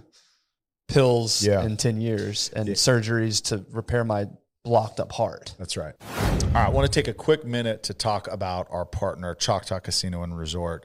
[0.89, 1.65] pills Yeah.
[1.65, 4.27] in 10 years and surgeries to repair my
[4.67, 5.55] blocked up heart.
[5.59, 5.95] That's right.
[6.03, 9.79] All right, I want to take a quick minute to talk about our partner, Choctaw
[9.79, 10.85] Casino and Resort.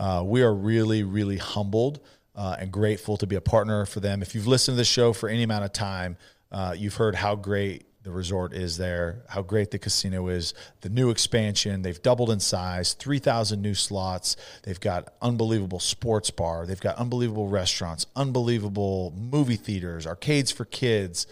[0.00, 2.00] Uh, we are really, really humbled
[2.34, 4.20] uh, and grateful to be a partner for them.
[4.20, 6.16] If you've listened to the show for any amount of time,
[6.50, 10.88] uh, you've heard how great the resort is there, how great the casino is, the
[10.88, 11.82] new expansion.
[11.82, 14.36] They've doubled in size, 3,000 new slots.
[14.64, 16.66] They've got unbelievable sports bar.
[16.66, 21.28] They've got unbelievable restaurants, unbelievable movie theaters, arcades for kids.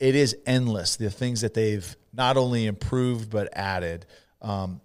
[0.00, 4.06] It is endless, the things that they've not only improved but added.
[4.40, 4.80] Um,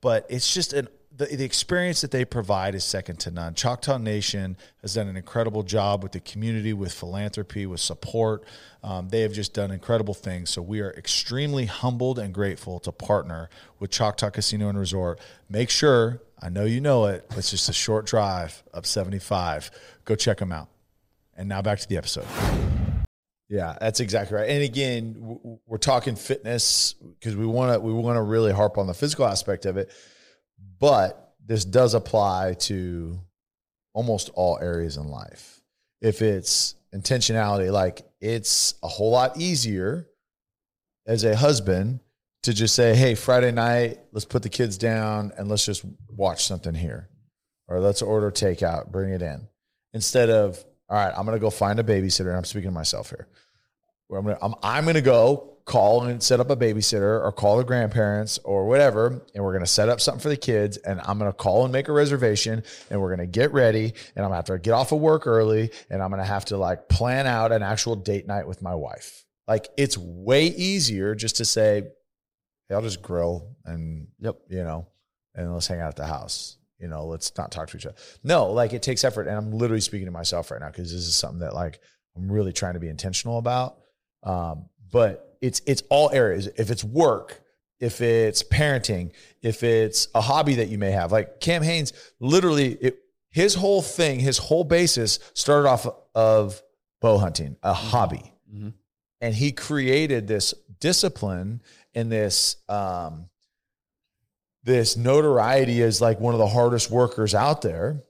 [0.00, 3.54] but it's just an the, the experience that they provide is second to none.
[3.54, 8.44] Choctaw Nation has done an incredible job with the community, with philanthropy, with support.
[8.82, 10.50] Um, they have just done incredible things.
[10.50, 13.48] So we are extremely humbled and grateful to partner
[13.78, 15.20] with Choctaw Casino and Resort.
[15.48, 19.70] Make sure, I know you know it, it's just a short drive up 75.
[20.04, 20.68] Go check them out.
[21.36, 22.26] And now back to the episode.
[23.54, 24.48] Yeah, that's exactly right.
[24.48, 28.86] And again, we're talking fitness because we want to we want to really harp on
[28.86, 29.90] the physical aspect of it
[30.78, 33.20] but this does apply to
[33.92, 35.60] almost all areas in life.
[36.00, 40.08] If it's intentionality, like it's a whole lot easier
[41.06, 42.00] as a husband
[42.42, 46.44] to just say, hey, Friday night, let's put the kids down and let's just watch
[46.44, 47.08] something here.
[47.66, 49.48] Or let's order takeout, bring it in.
[49.94, 52.28] Instead of, all right, I'm going to go find a babysitter.
[52.28, 53.26] And I'm speaking to myself here.
[54.08, 57.56] Where I'm to, I'm, I'm to go call and set up a babysitter or call
[57.56, 61.00] the grandparents or whatever and we're going to set up something for the kids and
[61.04, 64.24] i'm going to call and make a reservation and we're going to get ready and
[64.24, 66.44] i'm going to have to get off of work early and i'm going to have
[66.44, 69.24] to like plan out an actual date night with my wife.
[69.48, 71.82] Like it's way easier just to say
[72.68, 74.36] hey i'll just grill and yep.
[74.48, 74.86] you know
[75.34, 76.58] and let's hang out at the house.
[76.78, 77.96] You know let's not talk to each other.
[78.22, 81.06] No like it takes effort and i'm literally speaking to myself right now because this
[81.06, 81.80] is something that like
[82.16, 83.78] i'm really trying to be intentional about
[84.24, 86.48] um, but it's it's all areas.
[86.56, 87.42] If it's work,
[87.80, 92.72] if it's parenting, if it's a hobby that you may have, like Cam Hanes, literally,
[92.80, 92.98] it,
[93.30, 96.62] his whole thing, his whole basis started off of
[97.00, 97.88] bow hunting, a mm-hmm.
[97.88, 98.70] hobby, mm-hmm.
[99.20, 101.60] and he created this discipline
[101.94, 103.28] and this um,
[104.64, 108.02] this notoriety as like one of the hardest workers out there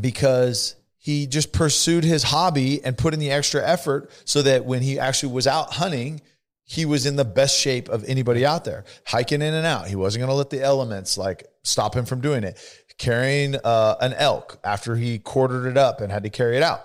[0.00, 4.82] because he just pursued his hobby and put in the extra effort so that when
[4.82, 6.20] he actually was out hunting
[6.68, 9.88] he was in the best shape of anybody out there, hiking in and out.
[9.88, 12.60] He wasn't going to let the elements like stop him from doing it.
[12.98, 16.82] Carrying uh, an elk after he quartered it up and had to carry it out,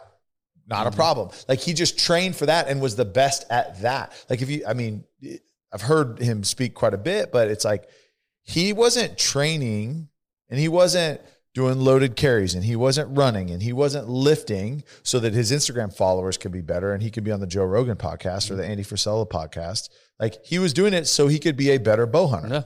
[0.67, 0.93] not mm-hmm.
[0.93, 1.29] a problem.
[1.49, 4.13] Like he just trained for that and was the best at that.
[4.29, 5.03] Like if you, I mean,
[5.73, 7.89] I've heard him speak quite a bit, but it's like
[8.41, 10.07] he wasn't training
[10.49, 11.19] and he wasn't
[11.53, 15.95] doing loaded carries and he wasn't running and he wasn't lifting so that his Instagram
[15.95, 18.65] followers could be better and he could be on the Joe Rogan podcast or the
[18.65, 19.89] Andy Frisella podcast.
[20.19, 22.49] Like he was doing it so he could be a better bow hunter.
[22.49, 22.63] Yeah.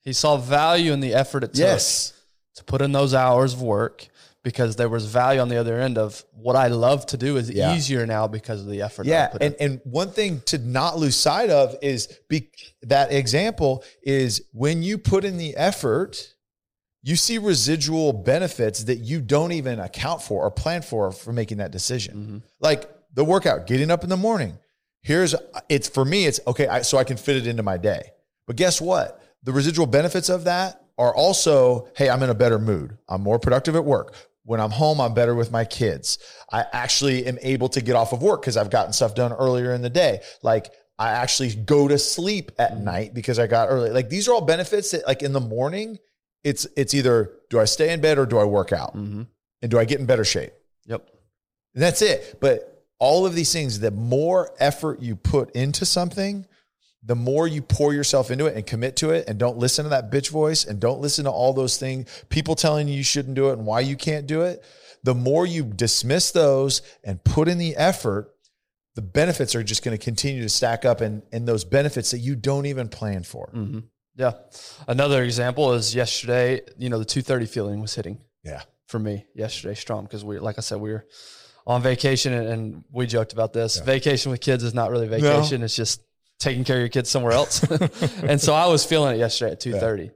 [0.00, 2.12] He saw value in the effort it took yes.
[2.56, 4.08] to put in those hours of work
[4.42, 7.50] because there was value on the other end of what I love to do is
[7.50, 7.74] yeah.
[7.74, 9.06] easier now because of the effort.
[9.06, 9.30] Yeah.
[9.40, 9.72] and, in.
[9.72, 12.50] and one thing to not lose sight of is be,
[12.82, 16.33] that example is when you put in the effort,
[17.04, 21.58] you see residual benefits that you don't even account for or plan for for making
[21.58, 22.16] that decision.
[22.16, 22.38] Mm-hmm.
[22.60, 24.58] Like the workout, getting up in the morning.
[25.02, 25.34] Here's
[25.68, 28.10] it's for me, it's okay, I, so I can fit it into my day.
[28.46, 29.22] But guess what?
[29.42, 32.96] The residual benefits of that are also, hey, I'm in a better mood.
[33.06, 34.14] I'm more productive at work.
[34.44, 36.18] When I'm home, I'm better with my kids.
[36.50, 39.74] I actually am able to get off of work because I've gotten stuff done earlier
[39.74, 40.20] in the day.
[40.42, 42.84] Like I actually go to sleep at mm-hmm.
[42.84, 43.90] night because I got early.
[43.90, 45.98] Like these are all benefits that like in the morning
[46.44, 49.22] it's it's either do I stay in bed or do I work out, mm-hmm.
[49.62, 50.52] and do I get in better shape?
[50.86, 51.08] Yep,
[51.74, 52.38] and that's it.
[52.40, 56.46] But all of these things, the more effort you put into something,
[57.02, 59.88] the more you pour yourself into it and commit to it, and don't listen to
[59.90, 63.34] that bitch voice, and don't listen to all those things people telling you you shouldn't
[63.34, 64.62] do it and why you can't do it.
[65.02, 68.30] The more you dismiss those and put in the effort,
[68.94, 72.18] the benefits are just going to continue to stack up, and and those benefits that
[72.18, 73.50] you don't even plan for.
[73.54, 73.80] Mm-hmm.
[74.16, 74.32] Yeah.
[74.86, 78.20] Another example is yesterday, you know, the 230 feeling was hitting.
[78.42, 78.62] Yeah.
[78.86, 81.06] For me yesterday, strong, because we, like I said, we were
[81.66, 83.78] on vacation and, and we joked about this.
[83.78, 83.84] Yeah.
[83.84, 85.60] Vacation with kids is not really vacation.
[85.60, 85.64] No.
[85.64, 86.02] It's just
[86.38, 87.62] taking care of your kids somewhere else.
[88.22, 90.04] and so I was feeling it yesterday at 230.
[90.04, 90.10] Yeah.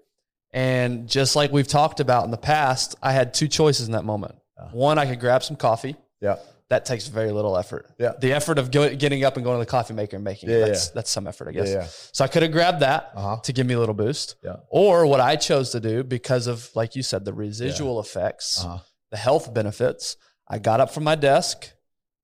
[0.52, 4.04] And just like we've talked about in the past, I had two choices in that
[4.04, 4.34] moment.
[4.72, 5.96] One, I could grab some coffee.
[6.20, 6.36] Yeah
[6.70, 7.90] that takes very little effort.
[7.98, 8.12] Yeah.
[8.20, 10.56] The effort of go, getting up and going to the coffee maker and making yeah,
[10.56, 10.92] it, that's, yeah.
[10.94, 11.68] that's some effort, I guess.
[11.68, 11.86] Yeah, yeah.
[12.12, 13.38] So I could have grabbed that uh-huh.
[13.42, 14.36] to give me a little boost.
[14.42, 14.56] Yeah.
[14.68, 18.78] Or what I chose to do because of, like you said, the residual effects, uh-huh.
[19.10, 20.16] the health benefits.
[20.46, 21.72] I got up from my desk.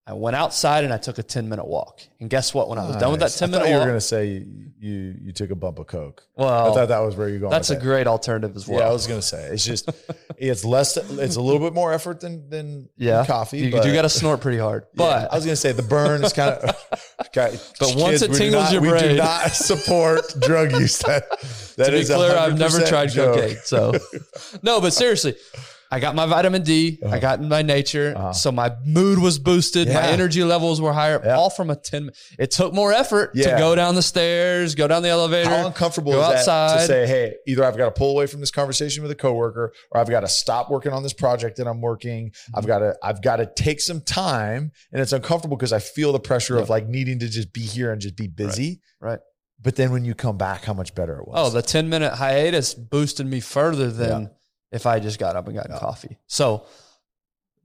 [0.07, 2.03] I went outside and I took a 10 minute walk.
[2.21, 2.69] And guess what?
[2.69, 3.01] When I was nice.
[3.01, 5.51] done with that 10 minute walk, you were going to say you, you, you took
[5.51, 6.23] a bump of Coke.
[6.37, 7.51] Well, I thought that was where you're going.
[7.53, 8.81] That's a great alternative as well.
[8.81, 9.89] Yeah, I was going to say it's just
[10.37, 10.99] it's less.
[10.99, 13.25] It's a little bit more effort than than Yeah.
[13.25, 13.61] coffee.
[13.61, 14.85] You, but you got to snort pretty hard.
[14.95, 16.77] but But I was gonna say the burn is kind of.
[17.29, 20.99] Okay, But once it tingles not- your we do brain- not support drug use.
[20.99, 21.29] That
[21.77, 23.37] that to be clear, I've never tried joke.
[23.37, 23.57] cocaine.
[23.65, 23.93] So,
[24.63, 25.35] no, but seriously,
[25.95, 26.99] I got my vitamin D.
[27.01, 27.15] Uh-huh.
[27.15, 28.33] I got in my nature.
[28.35, 29.87] So my mood was boosted.
[29.87, 31.21] My energy levels were higher.
[31.25, 31.37] Yeah.
[31.37, 32.11] All from a 10.
[32.37, 33.53] It took more effort Yeah.
[33.53, 35.49] to go down the stairs, go down the elevator.
[35.51, 36.81] How uncomfortable go is that outside.
[36.81, 39.73] to say, hey, either I've got to pull away from this conversation with a coworker,
[39.93, 42.31] or I've got to stop working on this project that I'm working.
[42.31, 42.59] Mm-hmm.
[42.59, 46.13] I've got to, I've got to take some time, and it's uncomfortable because I feel
[46.13, 48.81] the pressure of like needing to just be here and just be busy.
[49.01, 49.21] Right.
[49.63, 51.35] But then when you come back, how much better it was.
[51.37, 54.31] Oh, the 10 minute hiatus boosted me further than
[54.75, 56.19] if I just got up and got coffee.
[56.27, 56.67] So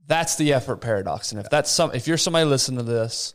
[0.06, 1.32] that's the effort paradox.
[1.32, 3.34] And if that's some, if you're somebody listening to this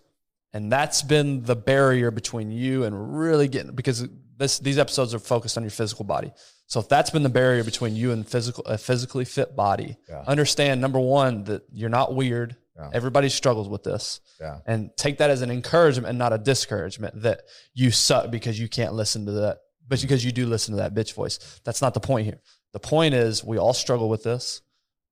[0.54, 4.08] and that's been the barrier between you and really getting, because
[4.38, 6.32] this, these episodes are focused on your physical body.
[6.68, 10.24] So if that's been the barrier between you and physical, a physically fit body, Yeah.
[10.26, 12.56] understand number one, that you're not weird.
[12.76, 12.90] Yeah.
[12.94, 17.22] Everybody struggles with this yeah, and take that as an encouragement and not a discouragement
[17.22, 20.82] that you suck because you can't listen to that, but because you do listen to
[20.82, 21.40] that bitch voice.
[21.64, 22.40] That's not the point here.
[22.76, 24.62] The point is we all struggle with this,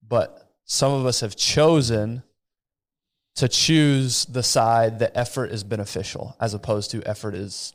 [0.05, 2.21] but some of us have chosen
[3.37, 7.73] to choose the side that effort is beneficial as opposed to effort is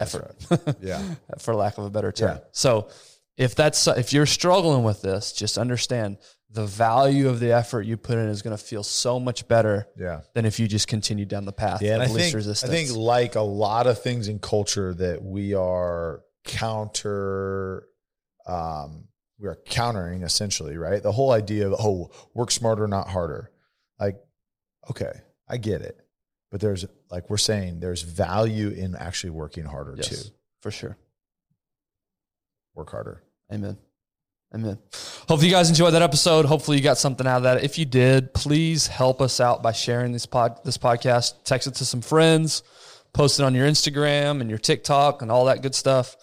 [0.00, 0.34] effort,
[0.80, 1.02] yeah,
[1.38, 2.38] for lack of a better term.
[2.38, 2.44] Yeah.
[2.52, 2.88] So
[3.36, 6.16] if that's if you're struggling with this, just understand
[6.48, 9.88] the value of the effort you put in is going to feel so much better
[9.98, 10.22] yeah.
[10.32, 12.72] than if you just continue down the path Yeah, and I think resistance.
[12.72, 17.86] I think like a lot of things in culture that we are counter,
[18.46, 19.04] um,
[19.38, 21.02] we are countering essentially, right?
[21.02, 23.50] The whole idea of oh, work smarter, not harder.
[24.00, 24.16] Like,
[24.90, 25.12] okay,
[25.48, 25.98] I get it,
[26.50, 30.30] but there's like we're saying there's value in actually working harder yes, too.
[30.60, 30.96] for sure.
[32.74, 33.22] Work harder.
[33.52, 33.78] Amen.
[34.54, 34.78] Amen.
[35.28, 36.46] Hopefully you guys enjoyed that episode.
[36.46, 37.62] Hopefully you got something out of that.
[37.62, 41.34] If you did, please help us out by sharing this pod this podcast.
[41.44, 42.62] Text it to some friends,
[43.12, 46.16] post it on your Instagram and your TikTok and all that good stuff.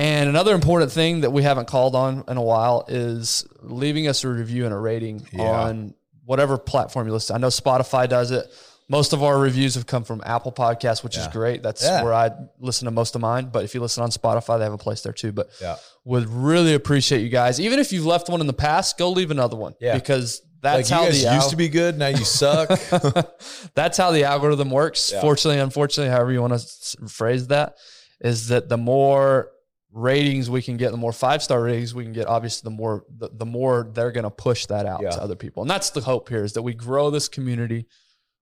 [0.00, 4.24] And another important thing that we haven't called on in a while is leaving us
[4.24, 5.42] a review and a rating Yeah.
[5.50, 5.94] on
[6.24, 7.34] whatever platform you listen.
[7.34, 7.38] to.
[7.38, 8.46] I know Spotify does it.
[8.88, 11.62] Most of our reviews have come from Apple Podcasts, which is great.
[11.62, 12.02] That's Yeah.
[12.02, 13.50] where I listen to most of mine.
[13.52, 15.32] But if you listen on Spotify, they have a place there too.
[15.32, 15.76] But Yeah.
[16.04, 17.60] would really appreciate you guys.
[17.60, 19.74] Even if you've left one in the past, go leave another one.
[19.80, 19.94] Yeah.
[19.94, 22.68] Because Like that's you how the used al- to be good, now you suck.
[23.74, 25.12] that's how the algorithm works.
[25.12, 25.20] Yeah.
[25.20, 27.74] Fortunately, unfortunately, however you want to phrase that,
[28.20, 29.50] is that the more
[29.92, 32.26] ratings we can get, the more five star ratings we can get.
[32.26, 35.10] Obviously, the more the, the more they're going to push that out Yeah.
[35.10, 37.86] to other people, and that's the hope here is that we grow this community.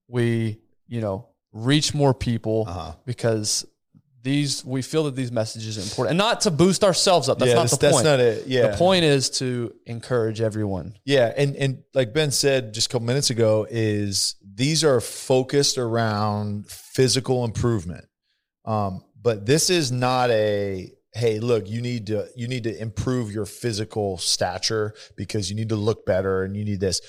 [0.09, 2.93] We you know reach more people Uh-huh.
[3.07, 3.67] because
[4.23, 7.39] these we feel that these messages are important, and not to boost ourselves up.
[7.39, 8.05] That's yeah, not that's, the that's point.
[8.05, 8.47] not it.
[8.47, 10.95] Yeah, The point is to encourage everyone.
[11.05, 15.79] Yeah, and and like Ben said just a couple minutes ago, is these are focused
[15.79, 18.05] around physical improvement.
[18.65, 23.33] Um, but this is not a hey, look, you need to you need to improve
[23.33, 27.01] your physical stature because you need to look better and you need this.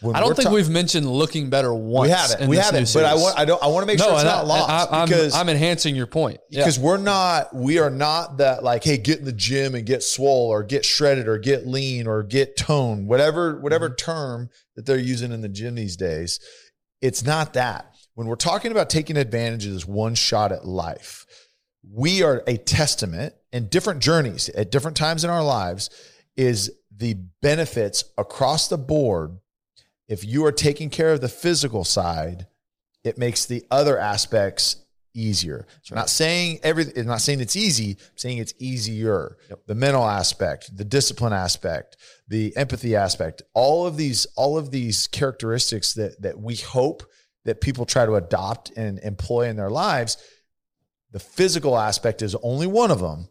[0.00, 2.08] When I don't think ta- we've mentioned looking better once.
[2.08, 4.22] we haven't we haven't, but I want I don't I want to make sure it's
[4.22, 6.38] not I- lost I, am because I'm enhancing your point.
[6.50, 6.60] Yeah.
[6.60, 10.04] because we're not we are not that like hey get in the gym and get
[10.04, 13.96] swole or get shredded or get lean or get toned whatever whatever mm-hmm.
[13.96, 16.38] term that they're using in the gym these days
[17.00, 21.26] it's not that when we're talking about taking advantage of this one shot at life
[21.90, 25.90] we are a testament in different journeys at different times in our lives
[26.36, 29.38] is the benefits across the board
[30.08, 32.46] if you are taking care of the physical side
[33.04, 34.84] it makes the other aspects
[35.14, 35.66] easier.
[35.82, 39.36] So I'm not saying everything, I'm not saying it's easy, I'm saying it's easier.
[39.66, 41.96] The mental aspect, the discipline aspect,
[42.28, 47.02] the empathy aspect, all of these, all of these characteristics that that we hope
[47.44, 50.16] that people try to adopt and employ in their lives.
[51.12, 53.28] The physical aspect is only one of them,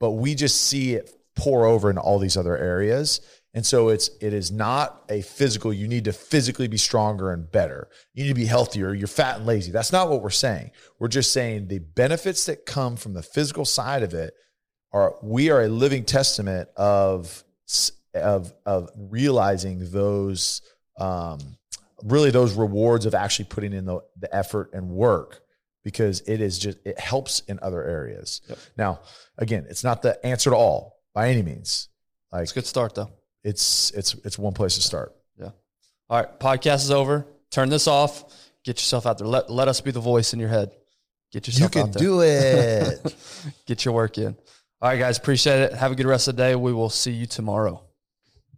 [0.00, 3.20] but we just see it pour over in all these other areas.
[3.54, 7.50] And so it's it is not a physical, you need to physically be stronger and
[7.50, 7.88] better.
[8.12, 9.70] You need to be healthier, you're fat and lazy.
[9.70, 10.72] That's not what we're saying.
[10.98, 14.34] We're just saying the benefits that come from the physical side of it
[14.92, 17.44] are we are a living testament of
[18.12, 20.62] of of realizing those
[20.98, 21.38] um
[22.02, 25.43] really those rewards of actually putting in the, the effort and work
[25.84, 28.40] because it is just it helps in other areas.
[28.48, 28.58] Yep.
[28.76, 29.00] Now,
[29.38, 31.88] again, it's not the answer to all by any means.
[32.32, 33.10] Like it's a good start though.
[33.44, 35.14] it's it's it's one place to start.
[35.38, 35.50] Yeah.
[36.10, 37.26] All right, podcast is over.
[37.50, 38.24] Turn this off.
[38.64, 39.28] Get yourself out there.
[39.28, 40.72] Let let us be the voice in your head.
[41.30, 42.02] Get yourself out there.
[42.02, 43.16] You can do it.
[43.66, 44.36] Get your work in.
[44.80, 45.18] All right, guys.
[45.18, 45.72] Appreciate it.
[45.74, 46.54] Have a good rest of the day.
[46.54, 47.82] We will see you tomorrow.